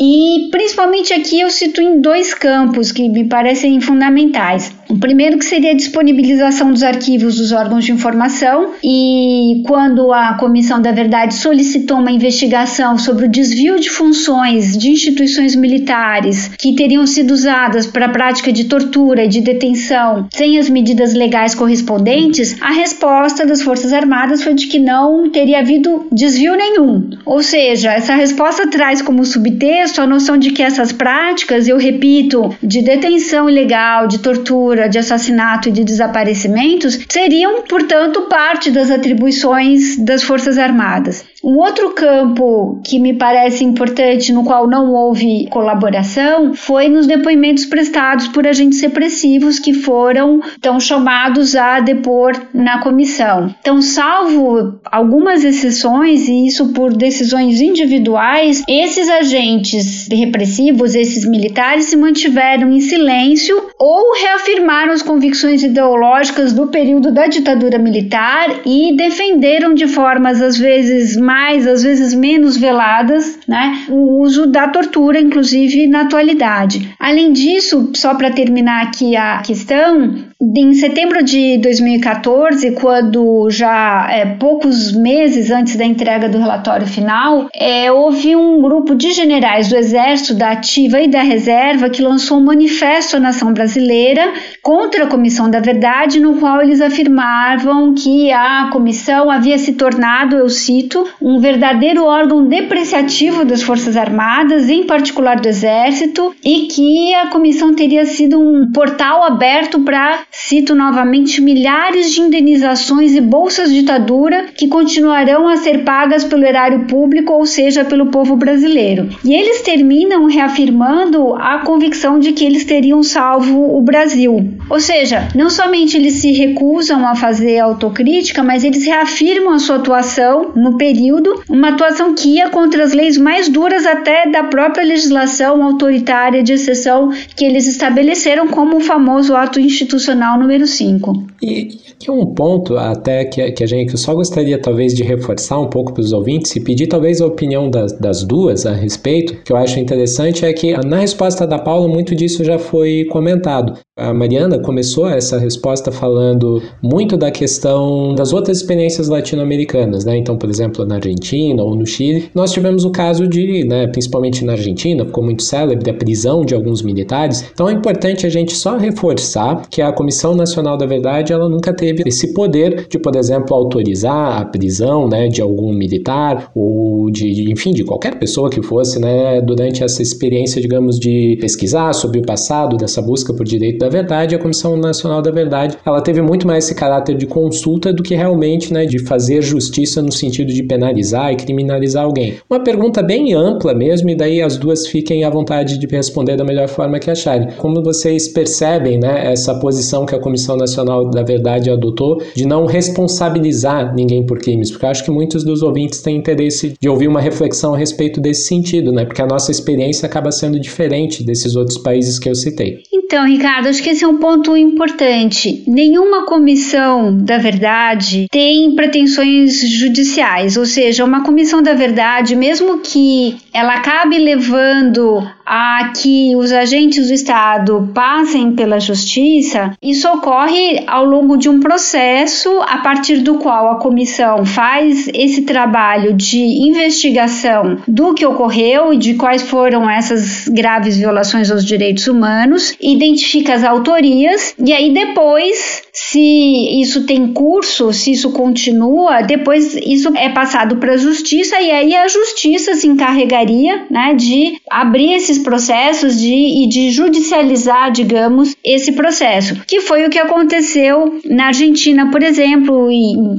[0.00, 4.72] e principalmente aqui eu cito em dois campos que me parecem fundamentais.
[4.90, 10.34] O primeiro que seria a disponibilização dos arquivos dos órgãos de informação e quando a
[10.34, 16.74] Comissão da Verdade solicitou uma investigação sobre o desvio de funções de instituições militares que
[16.74, 21.54] teriam sido usadas para a prática de tortura e de detenção sem as medidas legais
[21.54, 27.10] correspondentes, a resposta das Forças Armadas foi de que não teria havido desvio nenhum.
[27.24, 32.52] Ou seja, essa resposta traz como subtexto a noção de que essas práticas, eu repito,
[32.60, 39.96] de detenção ilegal, de tortura, de assassinato e de desaparecimentos, seriam, portanto, parte das atribuições
[39.96, 41.24] das Forças Armadas.
[41.42, 47.64] Um outro campo que me parece importante, no qual não houve colaboração, foi nos depoimentos
[47.64, 53.54] prestados por agentes repressivos que foram então chamados a depor na comissão.
[53.60, 61.96] Então, salvo algumas exceções, e isso por decisões individuais, esses agentes repressivos, esses militares, se
[61.96, 69.72] mantiveram em silêncio ou reafirmaram as convicções ideológicas do período da ditadura militar e defenderam
[69.72, 75.86] de formas às vezes mais, às vezes menos veladas, né, o uso da tortura, inclusive
[75.86, 76.92] na atualidade.
[76.98, 84.24] Além disso, só para terminar aqui a questão, em setembro de 2014, quando já é,
[84.24, 89.76] poucos meses antes da entrega do relatório final, é, houve um grupo de generais do
[89.76, 95.06] Exército, da Ativa e da Reserva que lançou um manifesto à nação brasileira contra a
[95.06, 101.06] Comissão da Verdade, no qual eles afirmavam que a comissão havia se tornado, eu cito,
[101.20, 107.74] um verdadeiro órgão depreciativo das Forças Armadas, em particular do Exército, e que a comissão
[107.74, 114.68] teria sido um portal aberto para, cito novamente, milhares de indenizações e bolsas ditadura que
[114.68, 119.08] continuarão a ser pagas pelo erário público, ou seja, pelo povo brasileiro.
[119.24, 124.54] E eles terminam reafirmando a convicção de que eles teriam salvo o Brasil.
[124.68, 129.76] Ou seja, não somente eles se recusam a fazer autocrítica, mas eles reafirmam a sua
[129.76, 134.84] atuação no período, uma atuação que ia contra as leis mais duras até da própria
[134.84, 141.26] legislação autoritária de exceção que eles estabeleceram como o famoso ato institucional número 5.
[141.42, 145.02] E aqui um ponto até que, que a gente que eu só gostaria talvez de
[145.02, 148.72] reforçar um pouco para os ouvintes e pedir talvez a opinião das, das duas a
[148.72, 153.04] respeito, que eu acho interessante é que na resposta da Paula muito disso já foi
[153.10, 153.78] comentado.
[154.00, 160.16] A Mariana começou essa resposta falando muito da questão das outras experiências latino-americanas, né?
[160.16, 164.42] Então, por exemplo, na Argentina ou no Chile, nós tivemos o caso de, né, principalmente
[164.42, 167.44] na Argentina, ficou muito célebre a prisão de alguns militares.
[167.52, 171.70] Então, é importante a gente só reforçar que a Comissão Nacional da Verdade, ela nunca
[171.74, 177.52] teve esse poder de, por exemplo, autorizar a prisão, né, de algum militar ou de,
[177.52, 182.22] enfim, de qualquer pessoa que fosse, né, durante essa experiência, digamos, de pesquisar sobre o
[182.22, 184.34] passado dessa busca por direito da Verdade.
[184.34, 188.14] A Comissão Nacional da Verdade, ela teve muito mais esse caráter de consulta do que
[188.14, 192.36] realmente, né, de fazer justiça no sentido de penalizar e criminalizar alguém.
[192.48, 196.44] Uma pergunta bem ampla mesmo, e daí as duas fiquem à vontade de responder da
[196.44, 197.48] melhor forma que acharem.
[197.56, 202.66] Como vocês percebem, né, essa posição que a Comissão Nacional da Verdade adotou de não
[202.66, 207.08] responsabilizar ninguém por crimes, porque eu acho que muitos dos ouvintes têm interesse de ouvir
[207.08, 211.56] uma reflexão a respeito desse sentido, né, porque a nossa experiência acaba sendo diferente desses
[211.56, 212.82] outros países que eu citei.
[212.92, 215.64] Então, Ricardo, que esse é um ponto importante.
[215.66, 223.36] Nenhuma comissão da verdade tem pretensões judiciais, ou seja, uma comissão da verdade, mesmo que
[223.52, 231.04] ela acabe levando a que os agentes do Estado passem pela justiça, isso ocorre ao
[231.04, 237.78] longo de um processo a partir do qual a comissão faz esse trabalho de investigação
[237.88, 243.64] do que ocorreu e de quais foram essas graves violações aos direitos humanos, identifica as
[243.64, 250.76] autorias e aí depois, se isso tem curso, se isso continua, depois isso é passado
[250.78, 256.34] para a justiça e aí a justiça se encarregaria né, de abrir esses processos de,
[256.34, 262.88] e de judicializar, digamos, esse processo, que foi o que aconteceu na Argentina, por exemplo,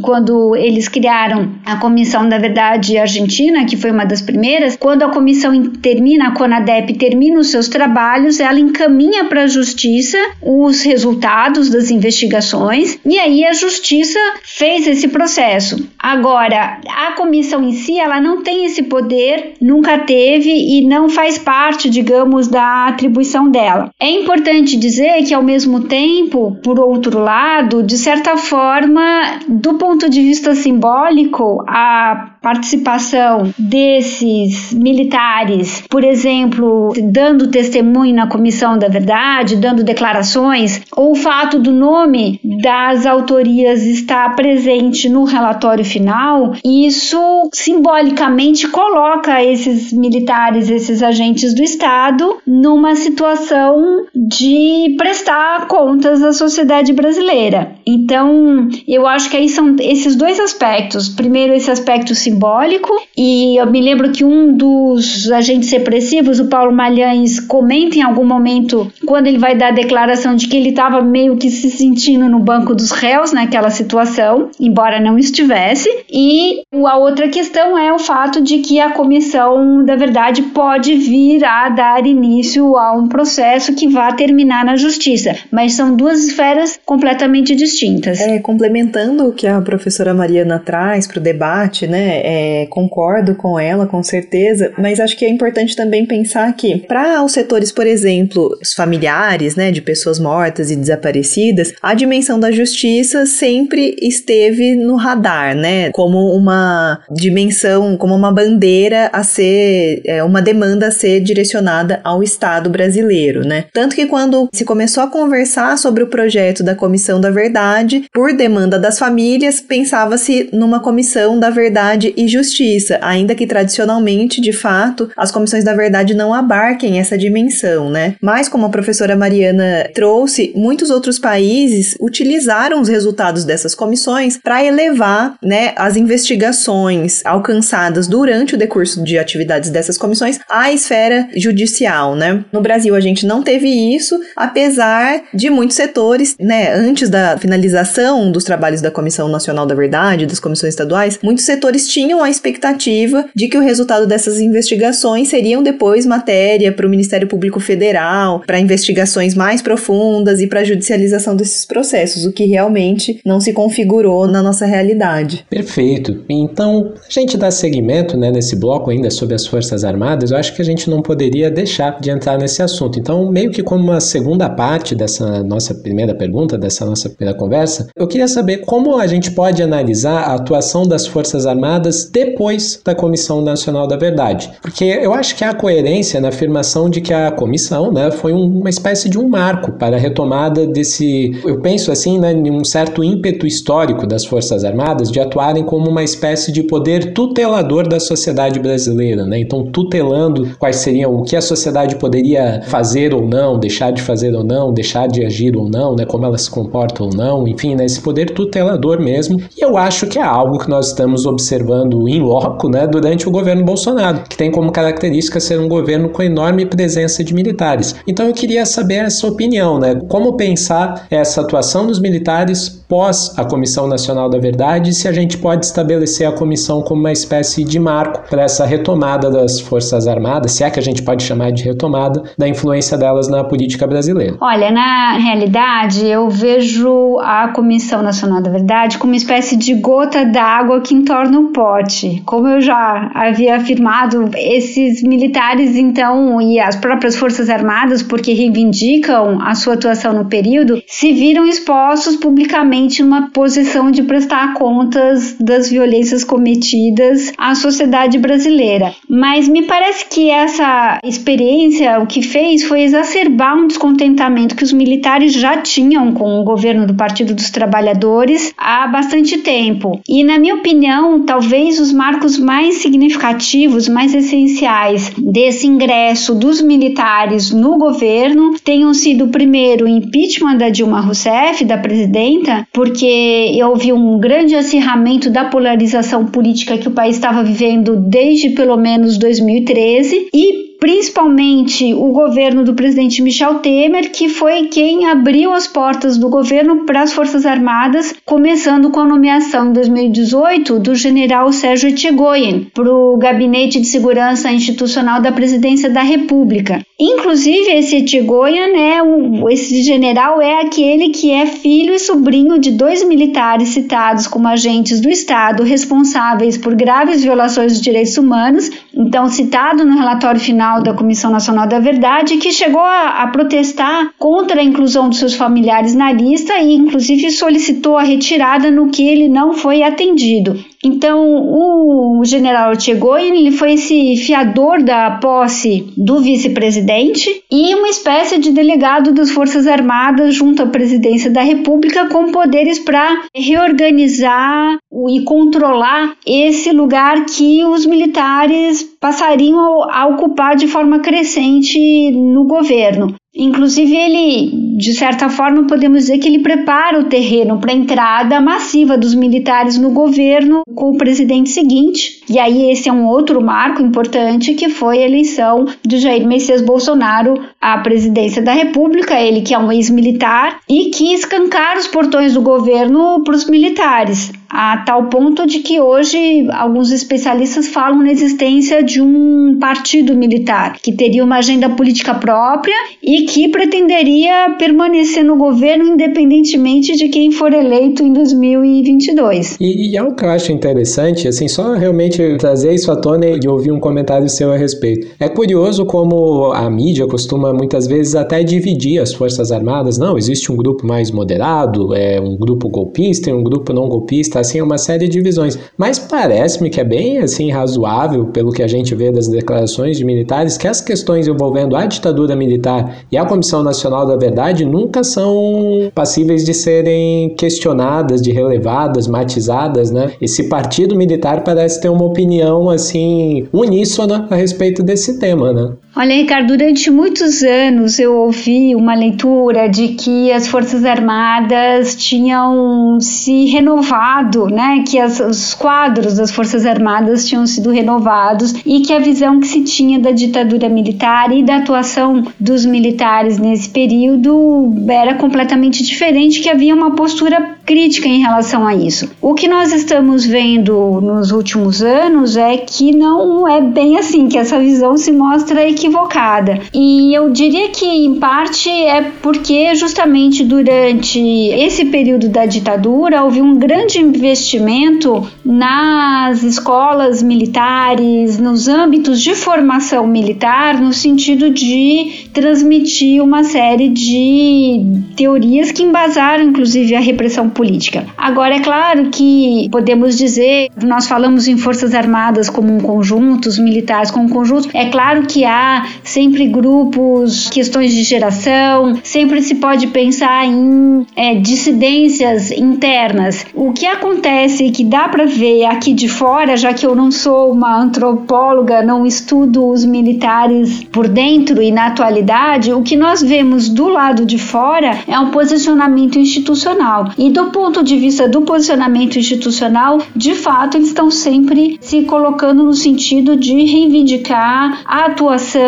[0.01, 5.09] quando eles criaram a Comissão da Verdade Argentina, que foi uma das primeiras, quando a
[5.09, 11.69] comissão termina, a CONADEP termina os seus trabalhos, ela encaminha para a justiça os resultados
[11.69, 12.60] das investigações
[13.05, 15.87] e aí a justiça fez esse processo.
[15.97, 21.37] Agora, a comissão em si, ela não tem esse poder, nunca teve e não faz
[21.37, 23.91] parte digamos, da atribuição dela.
[23.99, 30.09] É importante dizer que, ao mesmo tempo, por outro lado, de certa forma, do ponto
[30.09, 39.57] de vista simbólico, a participação desses militares, por exemplo, dando testemunho na comissão da verdade,
[39.57, 47.49] dando declarações, ou o fato do nome das autorias estar presente no relatório final, isso
[47.53, 56.91] simbolicamente coloca esses militares, esses agentes do Estado, numa situação de prestar contas à sociedade
[56.93, 57.73] brasileira.
[57.85, 61.09] Então, eu acho que aí são esses dois aspectos.
[61.09, 66.71] Primeiro, esse aspecto simbólico, e eu me lembro que um dos agentes repressivos, o Paulo
[66.71, 71.01] Malhães, comenta em algum momento, quando ele vai dar a declaração de que ele estava
[71.01, 75.89] meio que se sentindo no banco dos réus naquela situação, embora não estivesse.
[76.11, 81.43] E a outra questão é o fato de que a comissão da verdade pode vir
[81.43, 86.79] a dar início a um processo que vá terminar na justiça, mas são duas esferas
[86.85, 88.19] completamente distintas.
[88.19, 93.59] É, complementando o que a professora Mariana traz para o debate, né, é, concordo com
[93.59, 97.87] ela, com certeza, mas acho que é importante também pensar que para os setores, por
[97.87, 104.75] exemplo, os familiares, né, de pessoas mortas e desaparecidas, a dimensão da justiça sempre esteve
[104.75, 110.91] no radar, né, como uma dimensão, como uma bandeira a ser, é, uma demanda a
[110.91, 113.65] ser direcionada ao Estado brasileiro, né?
[113.73, 118.35] Tanto que quando se começou a conversar sobre o projeto da Comissão da Verdade, por
[118.35, 125.09] demanda das famílias, pensava-se numa Comissão da Verdade e Justiça, ainda que tradicionalmente, de fato,
[125.15, 128.15] as comissões da verdade não abarquem essa dimensão, né?
[128.21, 134.63] Mas como a professora Mariana trouxe, muitos outros países utilizaram os resultados dessas comissões para
[134.63, 141.81] elevar, né, as investigações alcançadas durante o decurso de atividades dessas comissões à esfera judicial
[142.15, 142.43] né?
[142.51, 148.31] No Brasil a gente não teve isso, apesar de muitos setores, né, antes da finalização
[148.31, 153.25] dos trabalhos da Comissão Nacional da Verdade, das comissões estaduais, muitos setores tinham a expectativa
[153.35, 158.59] de que o resultado dessas investigações seriam depois matéria para o Ministério Público Federal, para
[158.59, 164.27] investigações mais profundas e para a judicialização desses processos, o que realmente não se configurou
[164.27, 165.45] na nossa realidade.
[165.49, 166.23] Perfeito.
[166.29, 170.55] Então, a gente dá seguimento né, nesse bloco ainda sobre as Forças Armadas, eu acho
[170.55, 172.99] que a gente não poderia deixar de entrar nesse assunto.
[172.99, 177.87] Então, meio que como uma segunda parte dessa nossa primeira pergunta, dessa nossa primeira conversa,
[177.95, 182.95] eu queria saber como a gente pode analisar a atuação das Forças Armadas depois da
[182.95, 184.51] Comissão Nacional da Verdade.
[184.61, 188.69] Porque eu acho que há coerência na afirmação de que a comissão né, foi uma
[188.69, 193.45] espécie de um marco para a retomada desse, eu penso assim, né, um certo ímpeto
[193.45, 199.25] histórico das Forças Armadas de atuarem como uma espécie de poder tutelador da sociedade brasileira.
[199.25, 199.39] Né?
[199.39, 204.33] Então, tutelando quais seriam o que a sociedade poderia fazer ou não, deixar de fazer
[204.35, 207.75] ou não, deixar de agir ou não, né, como ela se comporta ou não, enfim,
[207.75, 209.41] né, esse poder tutelador mesmo.
[209.57, 213.31] E eu acho que é algo que nós estamos observando em loco né, durante o
[213.31, 217.95] governo Bolsonaro, que tem como característica ser um governo com enorme presença de militares.
[218.07, 219.99] Então eu queria saber essa opinião, né?
[220.07, 225.37] Como pensar essa atuação dos militares pós a Comissão Nacional da Verdade se a gente
[225.37, 230.51] pode estabelecer a comissão como uma espécie de marco para essa retomada das Forças Armadas,
[230.51, 234.35] se é que a gente pode chamar de retomada, da influência delas na política brasileira.
[234.41, 240.25] Olha, na realidade, eu vejo a Comissão Nacional da Verdade como uma espécie de gota
[240.25, 242.21] d'água que entorna o pote.
[242.25, 249.39] Como eu já havia afirmado, esses militares, então, e as próprias Forças Armadas, porque reivindicam
[249.41, 255.69] a sua atuação no período, se viram expostos publicamente numa posição de prestar contas das
[255.69, 258.93] violências cometidas à sociedade brasileira.
[259.09, 264.73] Mas me parece que essa experiência o que fez foi exacerbar um descontentamento que os
[264.73, 269.99] militares já tinham com o governo do Partido dos Trabalhadores há bastante tempo.
[270.07, 277.51] E, na minha opinião, talvez os marcos mais significativos, mais essenciais desse ingresso dos militares
[277.51, 284.17] no governo tenham sido, primeiro, o impeachment da Dilma Rousseff, da presidenta, porque houve um
[284.19, 290.70] grande acirramento da polarização política que o país estava vivendo desde pelo menos 2013 e
[290.81, 296.87] principalmente o governo do presidente Michel Temer, que foi quem abriu as portas do governo
[296.87, 302.91] para as Forças Armadas, começando com a nomeação em 2018 do general Sérgio Etchegoyen para
[302.91, 306.81] o Gabinete de Segurança Institucional da Presidência da República.
[306.99, 312.71] Inclusive, esse Etchegoyen, é o, esse general é aquele que é filho e sobrinho de
[312.71, 319.27] dois militares citados como agentes do Estado responsáveis por graves violações dos direitos humanos, então
[319.29, 324.61] citado no relatório final da Comissão Nacional da Verdade, que chegou a, a protestar contra
[324.61, 329.27] a inclusão dos seus familiares na lista e, inclusive, solicitou a retirada no que ele
[329.27, 330.70] não foi atendido.
[330.83, 331.19] Então,
[331.53, 338.51] o general Chegoyen ele foi esse fiador da posse do vice-presidente e uma espécie de
[338.51, 344.77] delegado das Forças Armadas junto à presidência da República com poderes para reorganizar
[345.09, 353.15] e controlar esse lugar que os militares passariam a ocupar de forma crescente no governo.
[353.33, 358.41] Inclusive, ele, de certa forma, podemos dizer que ele prepara o terreno para a entrada
[358.41, 362.21] massiva dos militares no governo com o presidente seguinte.
[362.29, 366.61] E aí, esse é um outro marco importante que foi a eleição de Jair Messias
[366.61, 372.33] Bolsonaro à presidência da República, ele que é um ex-militar e que escancara os portões
[372.33, 378.11] do governo para os militares a tal ponto de que hoje alguns especialistas falam na
[378.11, 385.23] existência de um partido militar que teria uma agenda política própria e que pretenderia permanecer
[385.23, 389.57] no governo independentemente de quem for eleito em 2022.
[389.59, 393.25] E, e é o que eu acho interessante, assim, só realmente trazer isso à tona
[393.27, 395.07] e ouvir um comentário seu a respeito.
[395.17, 399.97] É curioso como a mídia costuma muitas vezes até dividir as Forças Armadas.
[399.97, 404.40] Não, existe um grupo mais moderado, é um grupo golpista e um grupo não golpista
[404.41, 405.57] assim, uma série de visões.
[405.77, 410.05] Mas parece-me que é bem assim razoável, pelo que a gente vê das declarações de
[410.05, 415.03] militares, que as questões envolvendo a ditadura militar e a Comissão Nacional da Verdade nunca
[415.03, 420.11] são passíveis de serem questionadas, de relevadas, matizadas, né?
[420.21, 425.71] Esse partido militar parece ter uma opinião assim uníssona a respeito desse tema, né?
[425.93, 432.97] Olha, Ricardo, durante muitos anos eu ouvi uma leitura de que as Forças Armadas tinham
[433.01, 434.85] se renovado, né?
[434.87, 439.47] Que as, os quadros das Forças Armadas tinham sido renovados e que a visão que
[439.47, 446.39] se tinha da ditadura militar e da atuação dos militares nesse período era completamente diferente,
[446.39, 449.11] que havia uma postura crítica em relação a isso.
[449.21, 454.37] O que nós estamos vendo nos últimos anos é que não é bem assim, que
[454.37, 456.59] essa visão se mostra equivocada equivocada.
[456.73, 463.41] E eu diria que, em parte, é porque justamente durante esse período da ditadura houve
[463.41, 473.23] um grande investimento nas escolas militares, nos âmbitos de formação militar, no sentido de transmitir
[473.23, 478.05] uma série de teorias que embasaram, inclusive, a repressão política.
[478.17, 483.57] Agora, é claro que podemos dizer, nós falamos em Forças Armadas como um conjunto, os
[483.57, 485.70] militares como um conjunto, é claro que há
[486.03, 493.45] sempre grupos, questões de geração, sempre se pode pensar em é, dissidências internas.
[493.53, 497.51] O que acontece que dá para ver aqui de fora, já que eu não sou
[497.51, 503.69] uma antropóloga, não estudo os militares por dentro e na atualidade, o que nós vemos
[503.69, 507.11] do lado de fora é um posicionamento institucional.
[507.17, 512.63] E do ponto de vista do posicionamento institucional, de fato, eles estão sempre se colocando
[512.63, 515.60] no sentido de reivindicar a atuação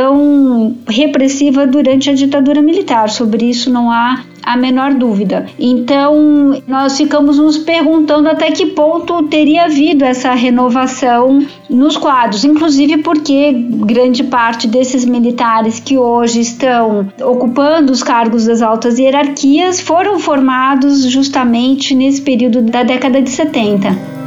[0.87, 3.09] repressiva durante a ditadura militar.
[3.09, 5.45] Sobre isso não há a menor dúvida.
[5.57, 12.97] Então, nós ficamos nos perguntando até que ponto teria havido essa renovação nos quadros, inclusive
[12.97, 20.19] porque grande parte desses militares que hoje estão ocupando os cargos das altas hierarquias foram
[20.19, 24.22] formados justamente nesse período da década de 70.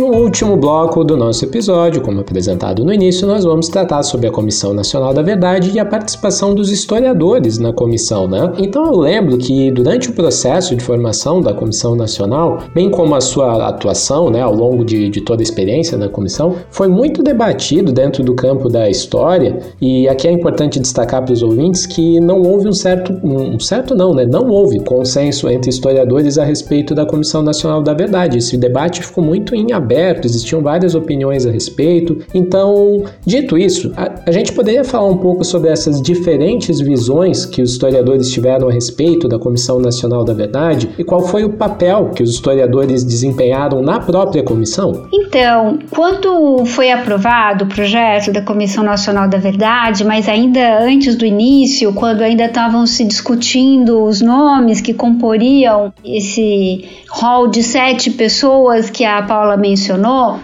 [0.00, 4.30] No último bloco do nosso episódio, como apresentado no início, nós vamos tratar sobre a
[4.30, 8.50] Comissão Nacional da Verdade e a participação dos historiadores na comissão, né?
[8.58, 13.20] Então eu lembro que durante o processo de formação da Comissão Nacional, bem como a
[13.20, 17.92] sua atuação, né, ao longo de, de toda a experiência da comissão, foi muito debatido
[17.92, 22.40] dentro do campo da história, e aqui é importante destacar para os ouvintes que não
[22.40, 24.24] houve um certo, um certo não, né?
[24.24, 28.38] Não houve consenso entre historiadores a respeito da Comissão Nacional da Verdade.
[28.38, 29.89] Esse debate ficou muito em aberto,
[30.26, 32.18] existiam várias opiniões a respeito.
[32.34, 37.62] Então, dito isso, a, a gente poderia falar um pouco sobre essas diferentes visões que
[37.62, 42.10] os historiadores tiveram a respeito da Comissão Nacional da Verdade e qual foi o papel
[42.14, 45.06] que os historiadores desempenharam na própria comissão?
[45.12, 51.24] Então, quando foi aprovado o projeto da Comissão Nacional da Verdade, mas ainda antes do
[51.24, 58.90] início, quando ainda estavam se discutindo os nomes que comporiam esse hall de sete pessoas
[58.90, 59.56] que a Paula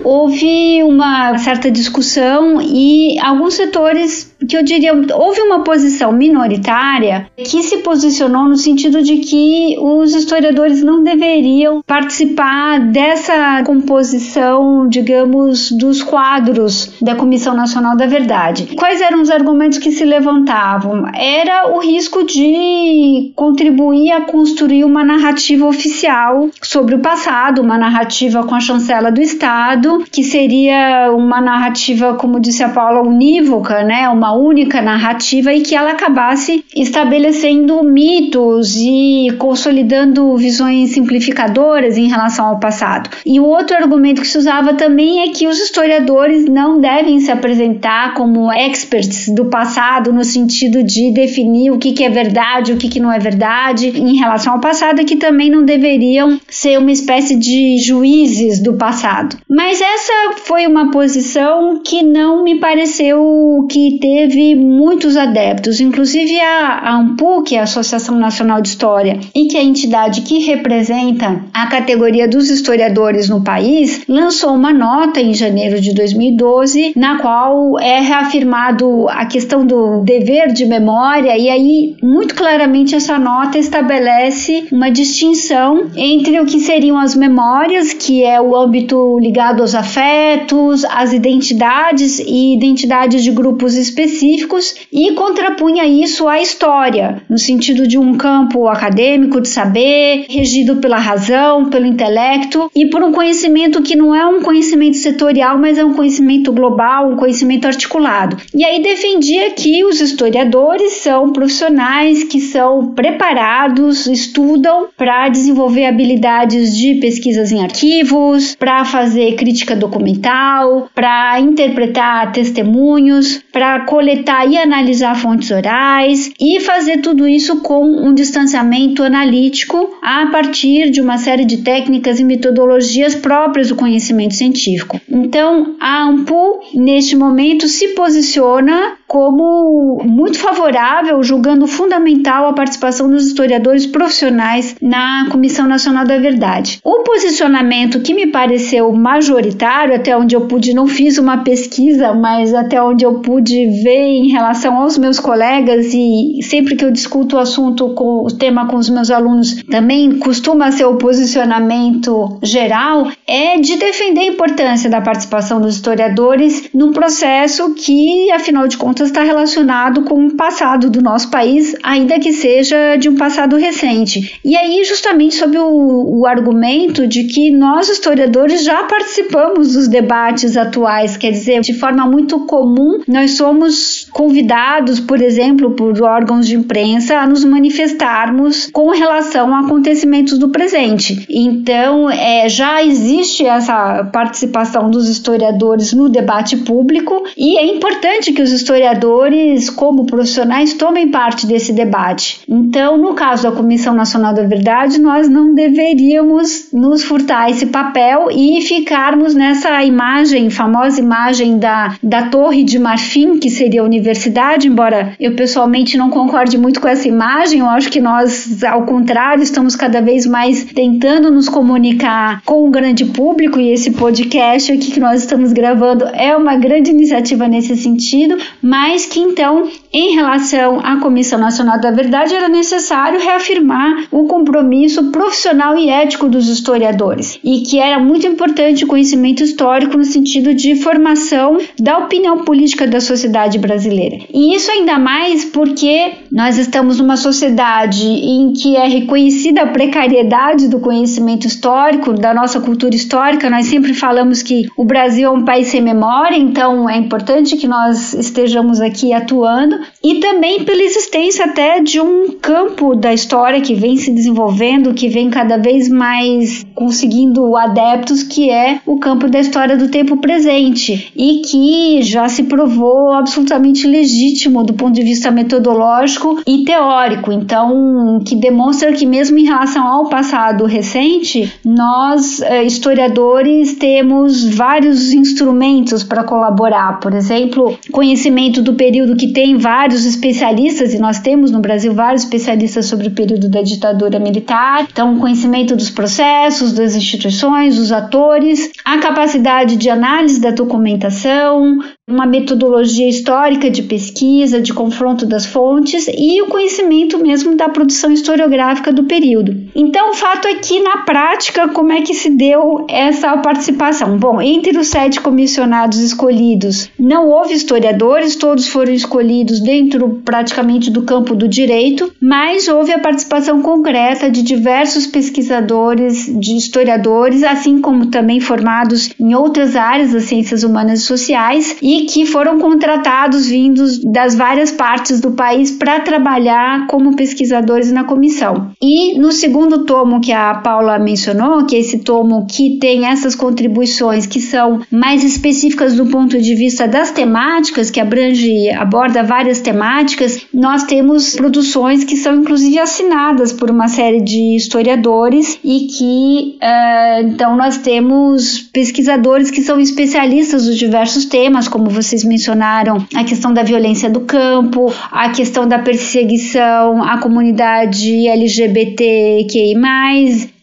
[0.02, 7.62] houve uma certa discussão e alguns setores que eu diria, houve uma posição minoritária que
[7.62, 16.02] se posicionou no sentido de que os historiadores não deveriam participar dessa composição, digamos, dos
[16.02, 18.74] quadros da Comissão Nacional da Verdade.
[18.76, 21.04] Quais eram os argumentos que se levantavam?
[21.14, 28.44] Era o risco de contribuir a construir uma narrativa oficial sobre o passado, uma narrativa
[28.44, 34.06] com a chancela do Estado, que seria uma narrativa, como disse a Paula, unívoca, né?
[34.10, 42.46] Uma única narrativa e que ela acabasse estabelecendo mitos e consolidando visões simplificadoras em relação
[42.46, 43.08] ao passado.
[43.24, 47.32] E o outro argumento que se usava também é que os historiadores não devem se
[47.32, 53.00] apresentar como experts do passado no sentido de definir o que, é verdade, o que,
[53.00, 57.78] não é verdade em relação ao passado, que também não deveriam ser uma espécie de
[57.78, 59.05] juízes do passado.
[59.48, 60.12] Mas essa
[60.44, 67.42] foi uma posição que não me pareceu que teve muitos adeptos, inclusive a, a ANPU,
[67.44, 71.66] que é a Associação Nacional de História, e que é a entidade que representa a
[71.68, 78.00] categoria dos historiadores no país, lançou uma nota em janeiro de 2012, na qual é
[78.00, 84.90] reafirmado a questão do dever de memória, e aí, muito claramente, essa nota estabelece uma
[84.90, 91.12] distinção entre o que seriam as memórias, que é o âmbito ligado aos afetos, às
[91.12, 97.98] identidades e identidades de grupos específicos específicos e contrapunha isso à história, no sentido de
[97.98, 103.96] um campo acadêmico de saber, regido pela razão, pelo intelecto e por um conhecimento que
[103.96, 108.36] não é um conhecimento setorial, mas é um conhecimento global, um conhecimento articulado.
[108.54, 116.76] E aí defendia que os historiadores são profissionais que são preparados, estudam para desenvolver habilidades
[116.76, 125.14] de pesquisas em arquivos, para fazer crítica documental, para interpretar testemunhos, para coletar e analisar
[125.16, 131.44] fontes orais e fazer tudo isso com um distanciamento analítico a partir de uma série
[131.44, 135.00] de técnicas e metodologias próprias do conhecimento científico.
[135.08, 143.26] Então, a AMPU, neste momento, se posiciona como muito favorável, julgando fundamental a participação dos
[143.26, 146.80] historiadores profissionais na Comissão Nacional da Verdade.
[146.82, 152.12] O posicionamento que me pareceu pareceu majoritário, até onde eu pude, não fiz uma pesquisa,
[152.12, 156.90] mas até onde eu pude ver em relação aos meus colegas e sempre que eu
[156.90, 162.38] discuto o assunto com o tema com os meus alunos, também costuma ser o posicionamento
[162.42, 168.76] geral, é de defender a importância da participação dos historiadores num processo que, afinal de
[168.76, 173.56] contas, está relacionado com o passado do nosso país, ainda que seja de um passado
[173.56, 174.38] recente.
[174.44, 180.56] E aí, justamente sob o, o argumento de que nós, historiadores, já participamos dos debates
[180.56, 186.56] atuais, quer dizer, de forma muito comum, nós somos convidados, por exemplo, por órgãos de
[186.56, 191.24] imprensa a nos manifestarmos com relação a acontecimentos do presente.
[191.30, 198.42] Então, é, já existe essa participação dos historiadores no debate público e é importante que
[198.42, 202.40] os historiadores, como profissionais, tomem parte desse debate.
[202.48, 208.28] Então, no caso da Comissão Nacional da Verdade, nós não deveríamos nos furtar esse papel
[208.32, 214.68] e ficarmos nessa imagem, famosa imagem da, da Torre de Marfim, que seria a universidade,
[214.68, 219.42] embora eu pessoalmente não concorde muito com essa imagem, eu acho que nós, ao contrário,
[219.42, 224.90] estamos cada vez mais tentando nos comunicar com o grande público e esse podcast aqui
[224.90, 230.78] que nós estamos gravando é uma grande iniciativa nesse sentido, mas que então, em relação
[230.80, 237.40] à Comissão Nacional da Verdade, era necessário reafirmar o compromisso profissional e ético dos historiadores
[237.42, 242.86] e que era muito importante o conhecimento histórico no sentido de formação da opinião política
[242.86, 244.18] da sociedade brasileira.
[244.34, 250.68] E isso ainda mais porque nós estamos numa sociedade em que é reconhecida a precariedade
[250.68, 253.48] do conhecimento histórico, da nossa cultura histórica.
[253.48, 257.66] Nós sempre falamos que o Brasil é um país sem memória, então é importante que
[257.66, 263.74] nós estejamos aqui atuando e também pela existência até de um campo da história que
[263.74, 269.40] vem se desenvolvendo, que vem cada vez mais conseguindo adeptos, que é o campo da
[269.40, 275.30] história do tempo presente e que já se provou absolutamente legítimo do ponto de vista
[275.30, 277.32] metodológico e teórico.
[277.32, 285.12] Então, que demonstra que mesmo em relação ao passado recente, nós eh, historiadores temos vários
[285.12, 287.00] instrumentos para colaborar.
[287.00, 292.22] Por exemplo, conhecimento do período que tem vários especialistas e nós temos no Brasil vários
[292.22, 294.86] especialistas sobre o período da ditadura militar.
[294.88, 302.24] Então, conhecimento dos processos, das instituições, dos atores, a capacidade de análise da documentação, uma
[302.24, 308.92] metodologia histórica de pesquisa, de confronto das fontes e o conhecimento mesmo da produção historiográfica
[308.92, 309.56] do período.
[309.74, 314.16] Então, o fato é que, na prática, como é que se deu essa participação?
[314.18, 321.02] Bom, entre os sete comissionados escolhidos, não houve historiadores, todos foram escolhidos dentro praticamente do
[321.02, 328.06] campo do direito, mas houve a participação concreta de diversos pesquisadores, de historiadores, assim como
[328.06, 333.98] também formados em outras áreas das ciências humanas e sociais e que foram contratados vindos
[333.98, 338.70] das várias partes do país para trabalhar como pesquisadores na comissão.
[338.80, 343.34] E no segundo tomo que a Paula mencionou, que é esse tomo que tem essas
[343.34, 349.60] contribuições que são mais específicas do ponto de vista das temáticas, que abrange, aborda várias
[349.60, 356.58] temáticas, nós temos produções que são inclusive assinadas por uma série de historiadores e que
[356.62, 362.98] uh, então nós temos pesquisadores que são especialistas dos diversos temas, como como vocês mencionaram,
[363.14, 369.76] a questão da violência do campo, a questão da perseguição à comunidade LGBTQI,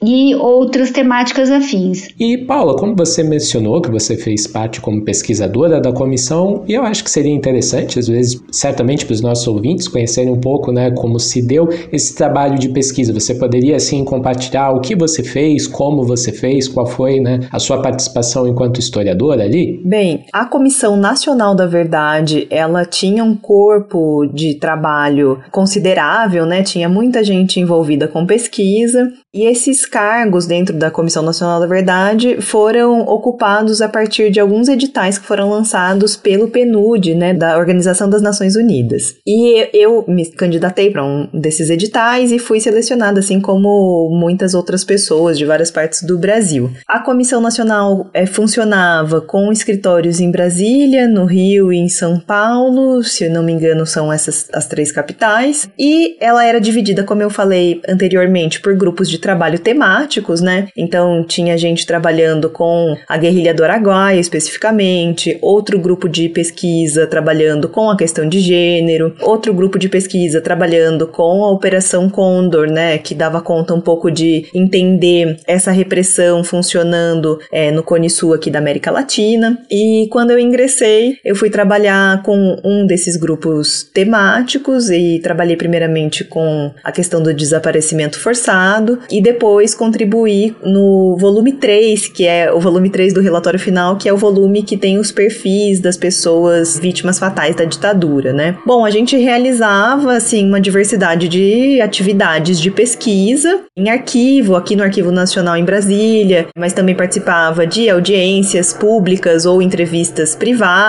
[0.05, 2.09] e outras temáticas afins.
[2.19, 6.83] E Paula, como você mencionou que você fez parte como pesquisadora da comissão, e eu
[6.83, 10.91] acho que seria interessante, às vezes, certamente para os nossos ouvintes conhecerem um pouco, né,
[10.91, 13.13] como se deu esse trabalho de pesquisa.
[13.13, 17.59] Você poderia assim compartilhar o que você fez, como você fez, qual foi, né, a
[17.59, 19.81] sua participação enquanto historiadora ali?
[19.85, 26.63] Bem, a Comissão Nacional da Verdade, ela tinha um corpo de trabalho considerável, né?
[26.63, 32.39] Tinha muita gente envolvida com pesquisa e esses cargos dentro da Comissão Nacional da Verdade
[32.39, 38.07] foram ocupados a partir de alguns editais que foram lançados pelo PNUD, né, da Organização
[38.07, 39.15] das Nações Unidas.
[39.25, 44.83] E eu me candidatei para um desses editais e fui selecionada, assim como muitas outras
[44.83, 46.71] pessoas de várias partes do Brasil.
[46.87, 53.03] A Comissão Nacional é, funcionava com escritórios em Brasília No Rio e em São Paulo,
[53.03, 55.69] se não me engano, são essas as três capitais.
[55.77, 60.67] E ela era dividida, como eu falei anteriormente, por grupos de trabalho temáticos, né?
[60.77, 67.67] Então tinha gente trabalhando com a guerrilha do Araguaia especificamente, outro grupo de pesquisa trabalhando
[67.67, 72.97] com a questão de gênero, outro grupo de pesquisa trabalhando com a Operação Condor, né?
[72.97, 78.49] Que dava conta um pouco de entender essa repressão funcionando é, no Cone Sul aqui
[78.49, 79.57] da América Latina.
[79.69, 80.92] E quando eu ingressei,
[81.23, 87.33] eu fui trabalhar com um desses grupos temáticos e trabalhei primeiramente com a questão do
[87.33, 93.59] desaparecimento forçado e depois contribuí no volume 3, que é o volume 3 do relatório
[93.59, 98.33] final, que é o volume que tem os perfis das pessoas vítimas fatais da ditadura,
[98.33, 98.57] né?
[98.65, 104.83] Bom, a gente realizava assim uma diversidade de atividades de pesquisa em arquivo, aqui no
[104.83, 110.82] Arquivo Nacional em Brasília, mas também participava de audiências públicas ou entrevistas privadas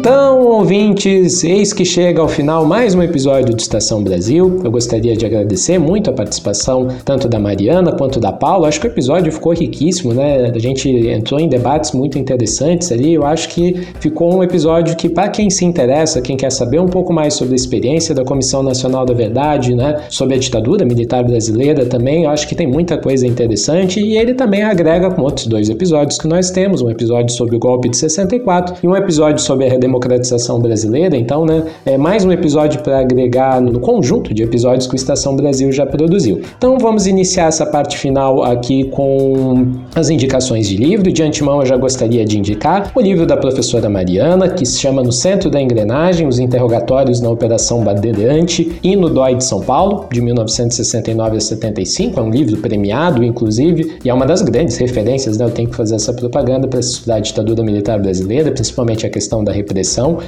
[0.00, 4.60] Então, ouvintes, eis que chega ao final mais um episódio de Estação Brasil.
[4.62, 8.68] Eu gostaria de agradecer muito a participação tanto da Mariana quanto da Paula.
[8.68, 10.52] Acho que o episódio ficou riquíssimo, né?
[10.54, 13.14] A gente entrou em debates muito interessantes ali.
[13.14, 16.86] Eu acho que ficou um episódio que, para quem se interessa, quem quer saber um
[16.86, 20.04] pouco mais sobre a experiência da Comissão Nacional da Verdade, né?
[20.10, 23.98] Sobre a ditadura militar brasileira também, eu acho que tem muita coisa interessante.
[23.98, 27.58] E ele também agrega com outros dois episódios que nós temos: um episódio sobre o
[27.58, 32.30] golpe de 64 e um episódio sobre a redemocratização brasileira, então, né, é mais um
[32.30, 36.40] episódio para agregar no conjunto de episódios que o Estação Brasil já produziu.
[36.56, 41.10] Então, vamos iniciar essa parte final aqui com as indicações de livro.
[41.10, 45.02] De antemão, eu já gostaria de indicar o livro da professora Mariana, que se chama
[45.02, 50.06] No Centro da Engrenagem: Os Interrogatórios na Operação Bandeirante e no DOI de São Paulo,
[50.12, 52.20] de 1969 a 75.
[52.20, 55.44] É um livro premiado, inclusive, e é uma das grandes referências, né?
[55.44, 59.42] Eu tenho que fazer essa propaganda para estudar a ditadura militar brasileira, principalmente a questão
[59.42, 59.77] da repressão,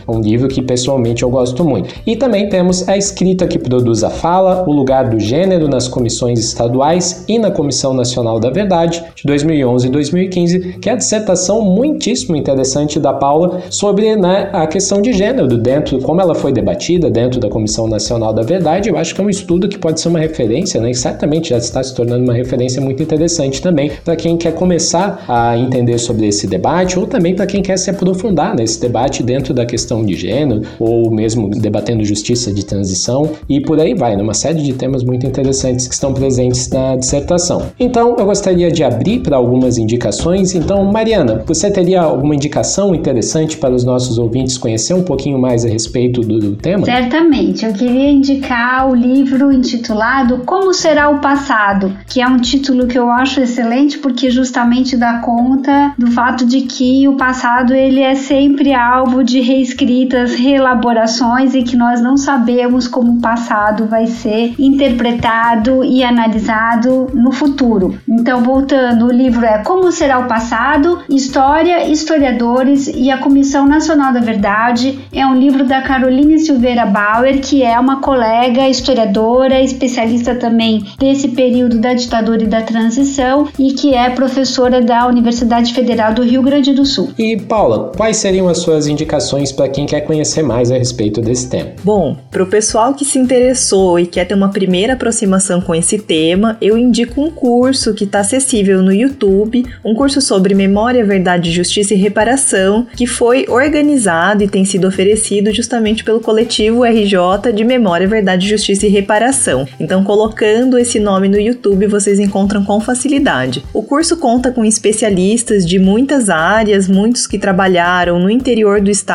[0.09, 1.95] um livro que pessoalmente eu gosto muito.
[2.07, 6.39] E também temos a escrita que produz a fala, o lugar do gênero nas comissões
[6.39, 11.63] estaduais e na Comissão Nacional da Verdade, de 2011 e 2015, que é a dissertação
[11.63, 17.11] muitíssimo interessante da Paula sobre né, a questão de gênero dentro, como ela foi debatida
[17.11, 18.89] dentro da Comissão Nacional da Verdade.
[18.89, 21.59] Eu acho que é um estudo que pode ser uma referência, né, e certamente já
[21.59, 26.27] está se tornando uma referência muito interessante também para quem quer começar a entender sobre
[26.27, 30.15] esse debate ou também para quem quer se aprofundar nesse debate dentro da questão de
[30.15, 35.03] gênero, ou mesmo debatendo justiça de transição, e por aí vai, numa série de temas
[35.03, 37.71] muito interessantes que estão presentes na dissertação.
[37.79, 40.55] Então, eu gostaria de abrir para algumas indicações.
[40.55, 45.65] Então, Mariana, você teria alguma indicação interessante para os nossos ouvintes conhecer um pouquinho mais
[45.65, 46.85] a respeito do, do tema?
[46.85, 47.65] Certamente.
[47.65, 52.99] Eu queria indicar o livro intitulado Como Será o Passado, que é um título que
[52.99, 58.15] eu acho excelente porque justamente dá conta do fato de que o passado ele é
[58.15, 64.55] sempre alvo de reescritas, reelaborações e que nós não sabemos como o passado vai ser
[64.59, 67.97] interpretado e analisado no futuro.
[68.09, 70.99] Então, voltando, o livro é Como Será o Passado?
[71.09, 74.99] História, Historiadores e a Comissão Nacional da Verdade.
[75.13, 81.29] É um livro da Caroline Silveira Bauer, que é uma colega historiadora, especialista também desse
[81.29, 86.43] período da ditadura e da transição e que é professora da Universidade Federal do Rio
[86.43, 87.11] Grande do Sul.
[87.17, 89.20] E Paula, quais seriam as suas indicações?
[89.21, 91.71] Indicações para quem quer conhecer mais a respeito desse tema.
[91.85, 95.99] Bom, para o pessoal que se interessou e quer ter uma primeira aproximação com esse
[95.99, 101.53] tema, eu indico um curso que está acessível no YouTube, um curso sobre memória, verdade,
[101.53, 107.65] justiça e reparação, que foi organizado e tem sido oferecido justamente pelo coletivo RJ de
[107.65, 109.67] Memória, Verdade, Justiça e Reparação.
[109.79, 113.65] Então, colocando esse nome no YouTube, vocês encontram com facilidade.
[113.73, 119.10] O curso conta com especialistas de muitas áreas, muitos que trabalharam no interior do Estado,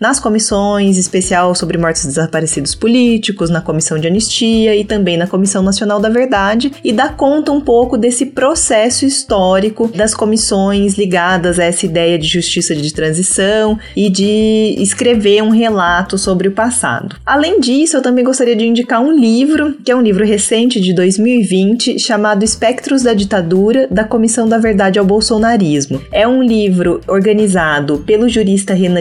[0.00, 5.62] nas comissões especial sobre mortos desaparecidos políticos, na Comissão de Anistia e também na Comissão
[5.62, 11.64] Nacional da Verdade, e dá conta um pouco desse processo histórico das comissões ligadas a
[11.64, 17.16] essa ideia de justiça de transição e de escrever um relato sobre o passado.
[17.24, 20.92] Além disso, eu também gostaria de indicar um livro, que é um livro recente de
[20.92, 26.00] 2020, chamado Espectros da Ditadura, da Comissão da Verdade ao Bolsonarismo.
[26.12, 28.98] É um livro organizado pelo jurista Renan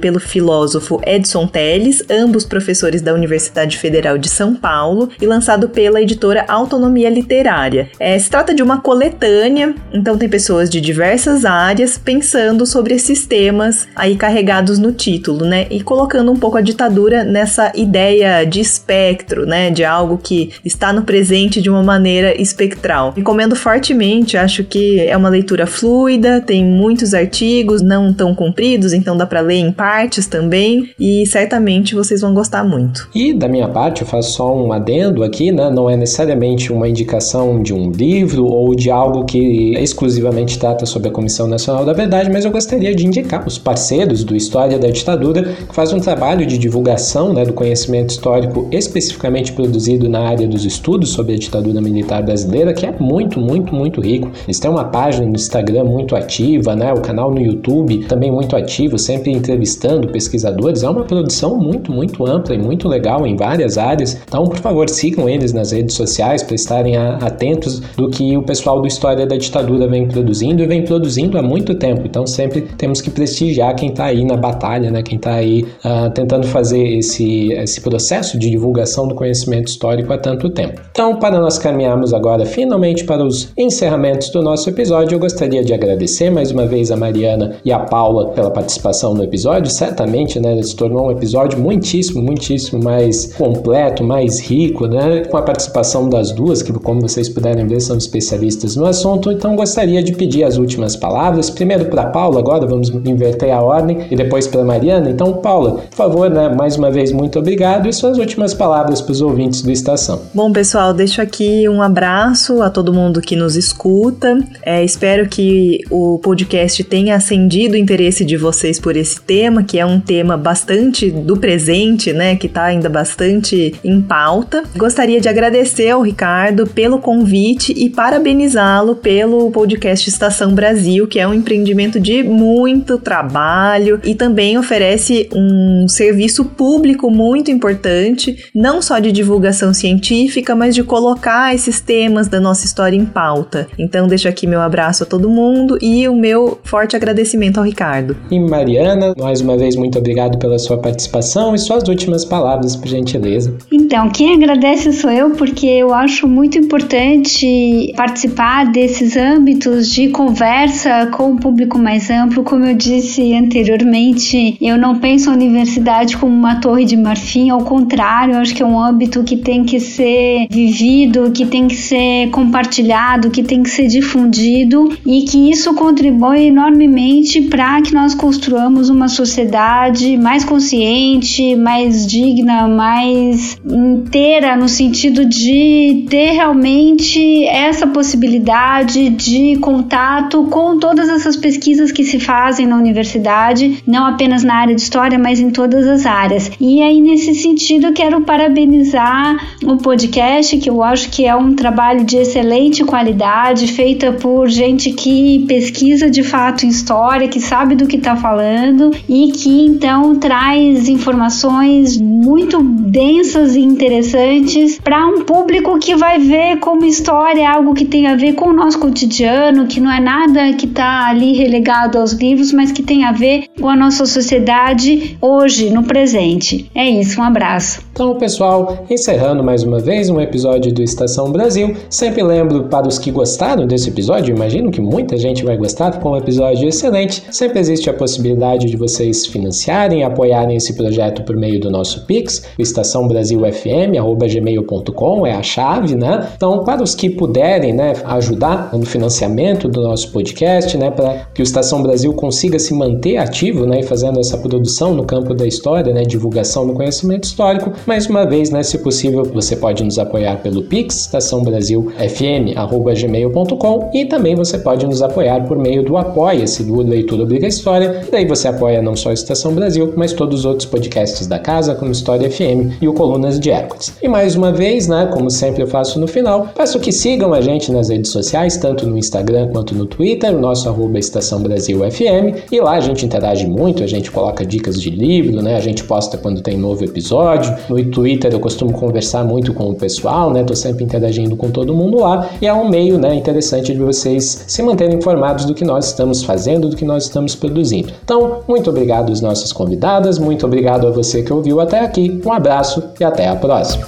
[0.00, 6.00] Pelo filósofo Edson Teles, ambos professores da Universidade Federal de São Paulo, e lançado pela
[6.00, 7.90] editora Autonomia Literária.
[7.98, 13.26] É, se trata de uma coletânea, então tem pessoas de diversas áreas pensando sobre esses
[13.26, 15.66] temas aí carregados no título, né?
[15.70, 19.70] E colocando um pouco a ditadura nessa ideia de espectro, né?
[19.70, 23.12] De algo que está no presente de uma maneira espectral.
[23.16, 29.16] Recomendo fortemente, acho que é uma leitura fluida, tem muitos artigos, não tão compridos, então
[29.16, 33.08] dá para ler em partes também, e certamente vocês vão gostar muito.
[33.14, 35.70] E da minha parte, eu faço só um adendo aqui, né?
[35.70, 41.08] Não é necessariamente uma indicação de um livro ou de algo que exclusivamente trata sobre
[41.08, 44.88] a Comissão Nacional da Verdade, mas eu gostaria de indicar os parceiros do História da
[44.88, 50.46] Ditadura, que faz um trabalho de divulgação né, do conhecimento histórico especificamente produzido na área
[50.46, 54.30] dos estudos sobre a ditadura militar brasileira, que é muito, muito, muito rico.
[54.46, 56.92] Eles têm uma página no Instagram muito ativa, né?
[56.92, 60.82] O canal no YouTube também muito ativo, sempre entrevistando pesquisadores.
[60.82, 64.20] É uma produção muito, muito ampla e muito legal em várias áreas.
[64.26, 68.80] Então, por favor, sigam eles nas redes sociais para estarem atentos do que o pessoal
[68.80, 72.02] do História da Ditadura vem produzindo e vem produzindo há muito tempo.
[72.04, 75.02] Então, sempre temos que prestigiar quem está aí na batalha, né?
[75.02, 80.18] Quem está aí uh, tentando fazer esse, esse processo de divulgação do conhecimento histórico há
[80.18, 80.80] tanto tempo.
[80.90, 85.72] Então, para nós caminharmos agora finalmente para os encerramentos do nosso episódio, eu gostaria de
[85.72, 89.35] agradecer mais uma vez a Mariana e a Paula pela participação no episódio.
[89.70, 95.42] Certamente, né, se tornou um episódio muitíssimo, muitíssimo mais completo, mais rico, né, com a
[95.42, 99.30] participação das duas, que como vocês puderem ver são especialistas no assunto.
[99.30, 101.50] Então, gostaria de pedir as últimas palavras.
[101.50, 105.10] Primeiro para Paula, agora vamos inverter a ordem, e depois para Mariana.
[105.10, 109.12] Então, Paula, por favor, né, mais uma vez, muito obrigado e suas últimas palavras para
[109.12, 110.20] os ouvintes do Estação.
[110.32, 114.38] Bom, pessoal, deixo aqui um abraço a todo mundo que nos escuta.
[114.64, 119.78] É, espero que o podcast tenha acendido o interesse de vocês por esse tema, que
[119.78, 122.36] é um tema bastante do presente, né?
[122.36, 124.62] Que está ainda bastante em pauta.
[124.76, 131.26] Gostaria de agradecer ao Ricardo pelo convite e parabenizá-lo pelo podcast Estação Brasil, que é
[131.26, 138.98] um empreendimento de muito trabalho e também oferece um serviço público muito importante, não só
[138.98, 143.66] de divulgação científica, mas de colocar esses temas da nossa história em pauta.
[143.78, 148.16] Então, deixo aqui meu abraço a todo mundo e o meu forte agradecimento ao Ricardo.
[148.30, 152.86] E Mariana, mais uma vez, muito obrigado pela sua participação e suas últimas palavras, por
[152.86, 153.56] gentileza.
[153.72, 161.06] Então, quem agradece sou eu, porque eu acho muito importante participar desses âmbitos de conversa
[161.06, 162.44] com o público mais amplo.
[162.44, 167.62] Como eu disse anteriormente, eu não penso a universidade como uma torre de marfim, ao
[167.62, 172.28] contrário, acho que é um âmbito que tem que ser vivido, que tem que ser
[172.30, 178.90] compartilhado, que tem que ser difundido e que isso contribui enormemente para que nós construamos
[178.90, 189.10] uma sociedade mais consciente, mais digna, mais inteira no sentido de ter realmente essa possibilidade
[189.10, 194.74] de contato com todas essas pesquisas que se fazem na universidade, não apenas na área
[194.74, 196.50] de história, mas em todas as áreas.
[196.60, 202.04] E aí nesse sentido quero parabenizar o podcast, que eu acho que é um trabalho
[202.04, 207.86] de excelente qualidade, feita por gente que pesquisa de fato em história, que sabe do
[207.86, 215.78] que está falando e que então traz informações muito densas e interessantes para um público
[215.78, 219.80] que vai ver como história algo que tem a ver com o nosso cotidiano, que
[219.80, 223.68] não é nada que está ali relegado aos livros, mas que tem a ver com
[223.68, 226.70] a nossa sociedade hoje, no presente.
[226.74, 227.80] É isso, um abraço.
[227.92, 231.74] Então, pessoal, encerrando mais uma vez um episódio do Estação Brasil.
[231.88, 236.12] Sempre lembro para os que gostaram desse episódio, imagino que muita gente vai gostar, ficou
[236.12, 237.22] um episódio excelente.
[237.30, 242.44] Sempre existe a possibilidade de vocês financiarem, apoiarem esse projeto por meio do nosso Pix,
[242.58, 246.28] estaçãobrasilfm@gmail.com é a chave, né?
[246.36, 251.42] Então, para os que puderem, né, ajudar no financiamento do nosso podcast, né, para que
[251.42, 255.46] o Estação Brasil consiga se manter ativo, né, e fazendo essa produção no campo da
[255.46, 259.98] história, né, divulgação do conhecimento histórico, mais uma vez, né, se possível, você pode nos
[259.98, 266.82] apoiar pelo Pix, estaçãobrasilfm.gmail.com e também você pode nos apoiar por meio do Apoia-se do
[266.82, 268.04] Leitura Obriga História.
[268.10, 271.74] Daí você apoia não só a Estação Brasil, mas todos os outros podcasts da casa,
[271.74, 273.94] como História FM e o Colunas de Hércules.
[274.02, 277.40] E mais uma vez, né, como sempre eu faço no final, peço que sigam a
[277.40, 281.80] gente nas redes sociais, tanto no Instagram quanto no Twitter, o nosso arroba Estação Brasil
[281.90, 285.60] FM, e lá a gente interage muito, a gente coloca dicas de livro, né, a
[285.60, 290.32] gente posta quando tem novo episódio, no Twitter eu costumo conversar muito com o pessoal,
[290.32, 290.44] né?
[290.44, 294.44] Tô sempre interagindo com todo mundo lá e é um meio, né, interessante de vocês
[294.46, 297.92] se manterem informados do que nós estamos fazendo, do que nós estamos produzindo.
[298.04, 302.22] Então, muito obrigado às nossas convidadas, muito obrigado a você que ouviu até aqui.
[302.24, 303.84] Um abraço e até a próxima.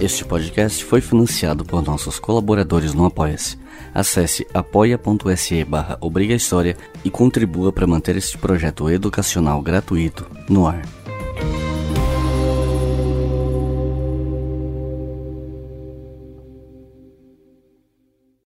[0.00, 3.58] Este podcast foi financiado por nossos colaboradores no Apoia-se.
[3.92, 5.98] Acesse apoia.se barra
[7.04, 10.99] e contribua para manter este projeto educacional gratuito no ar.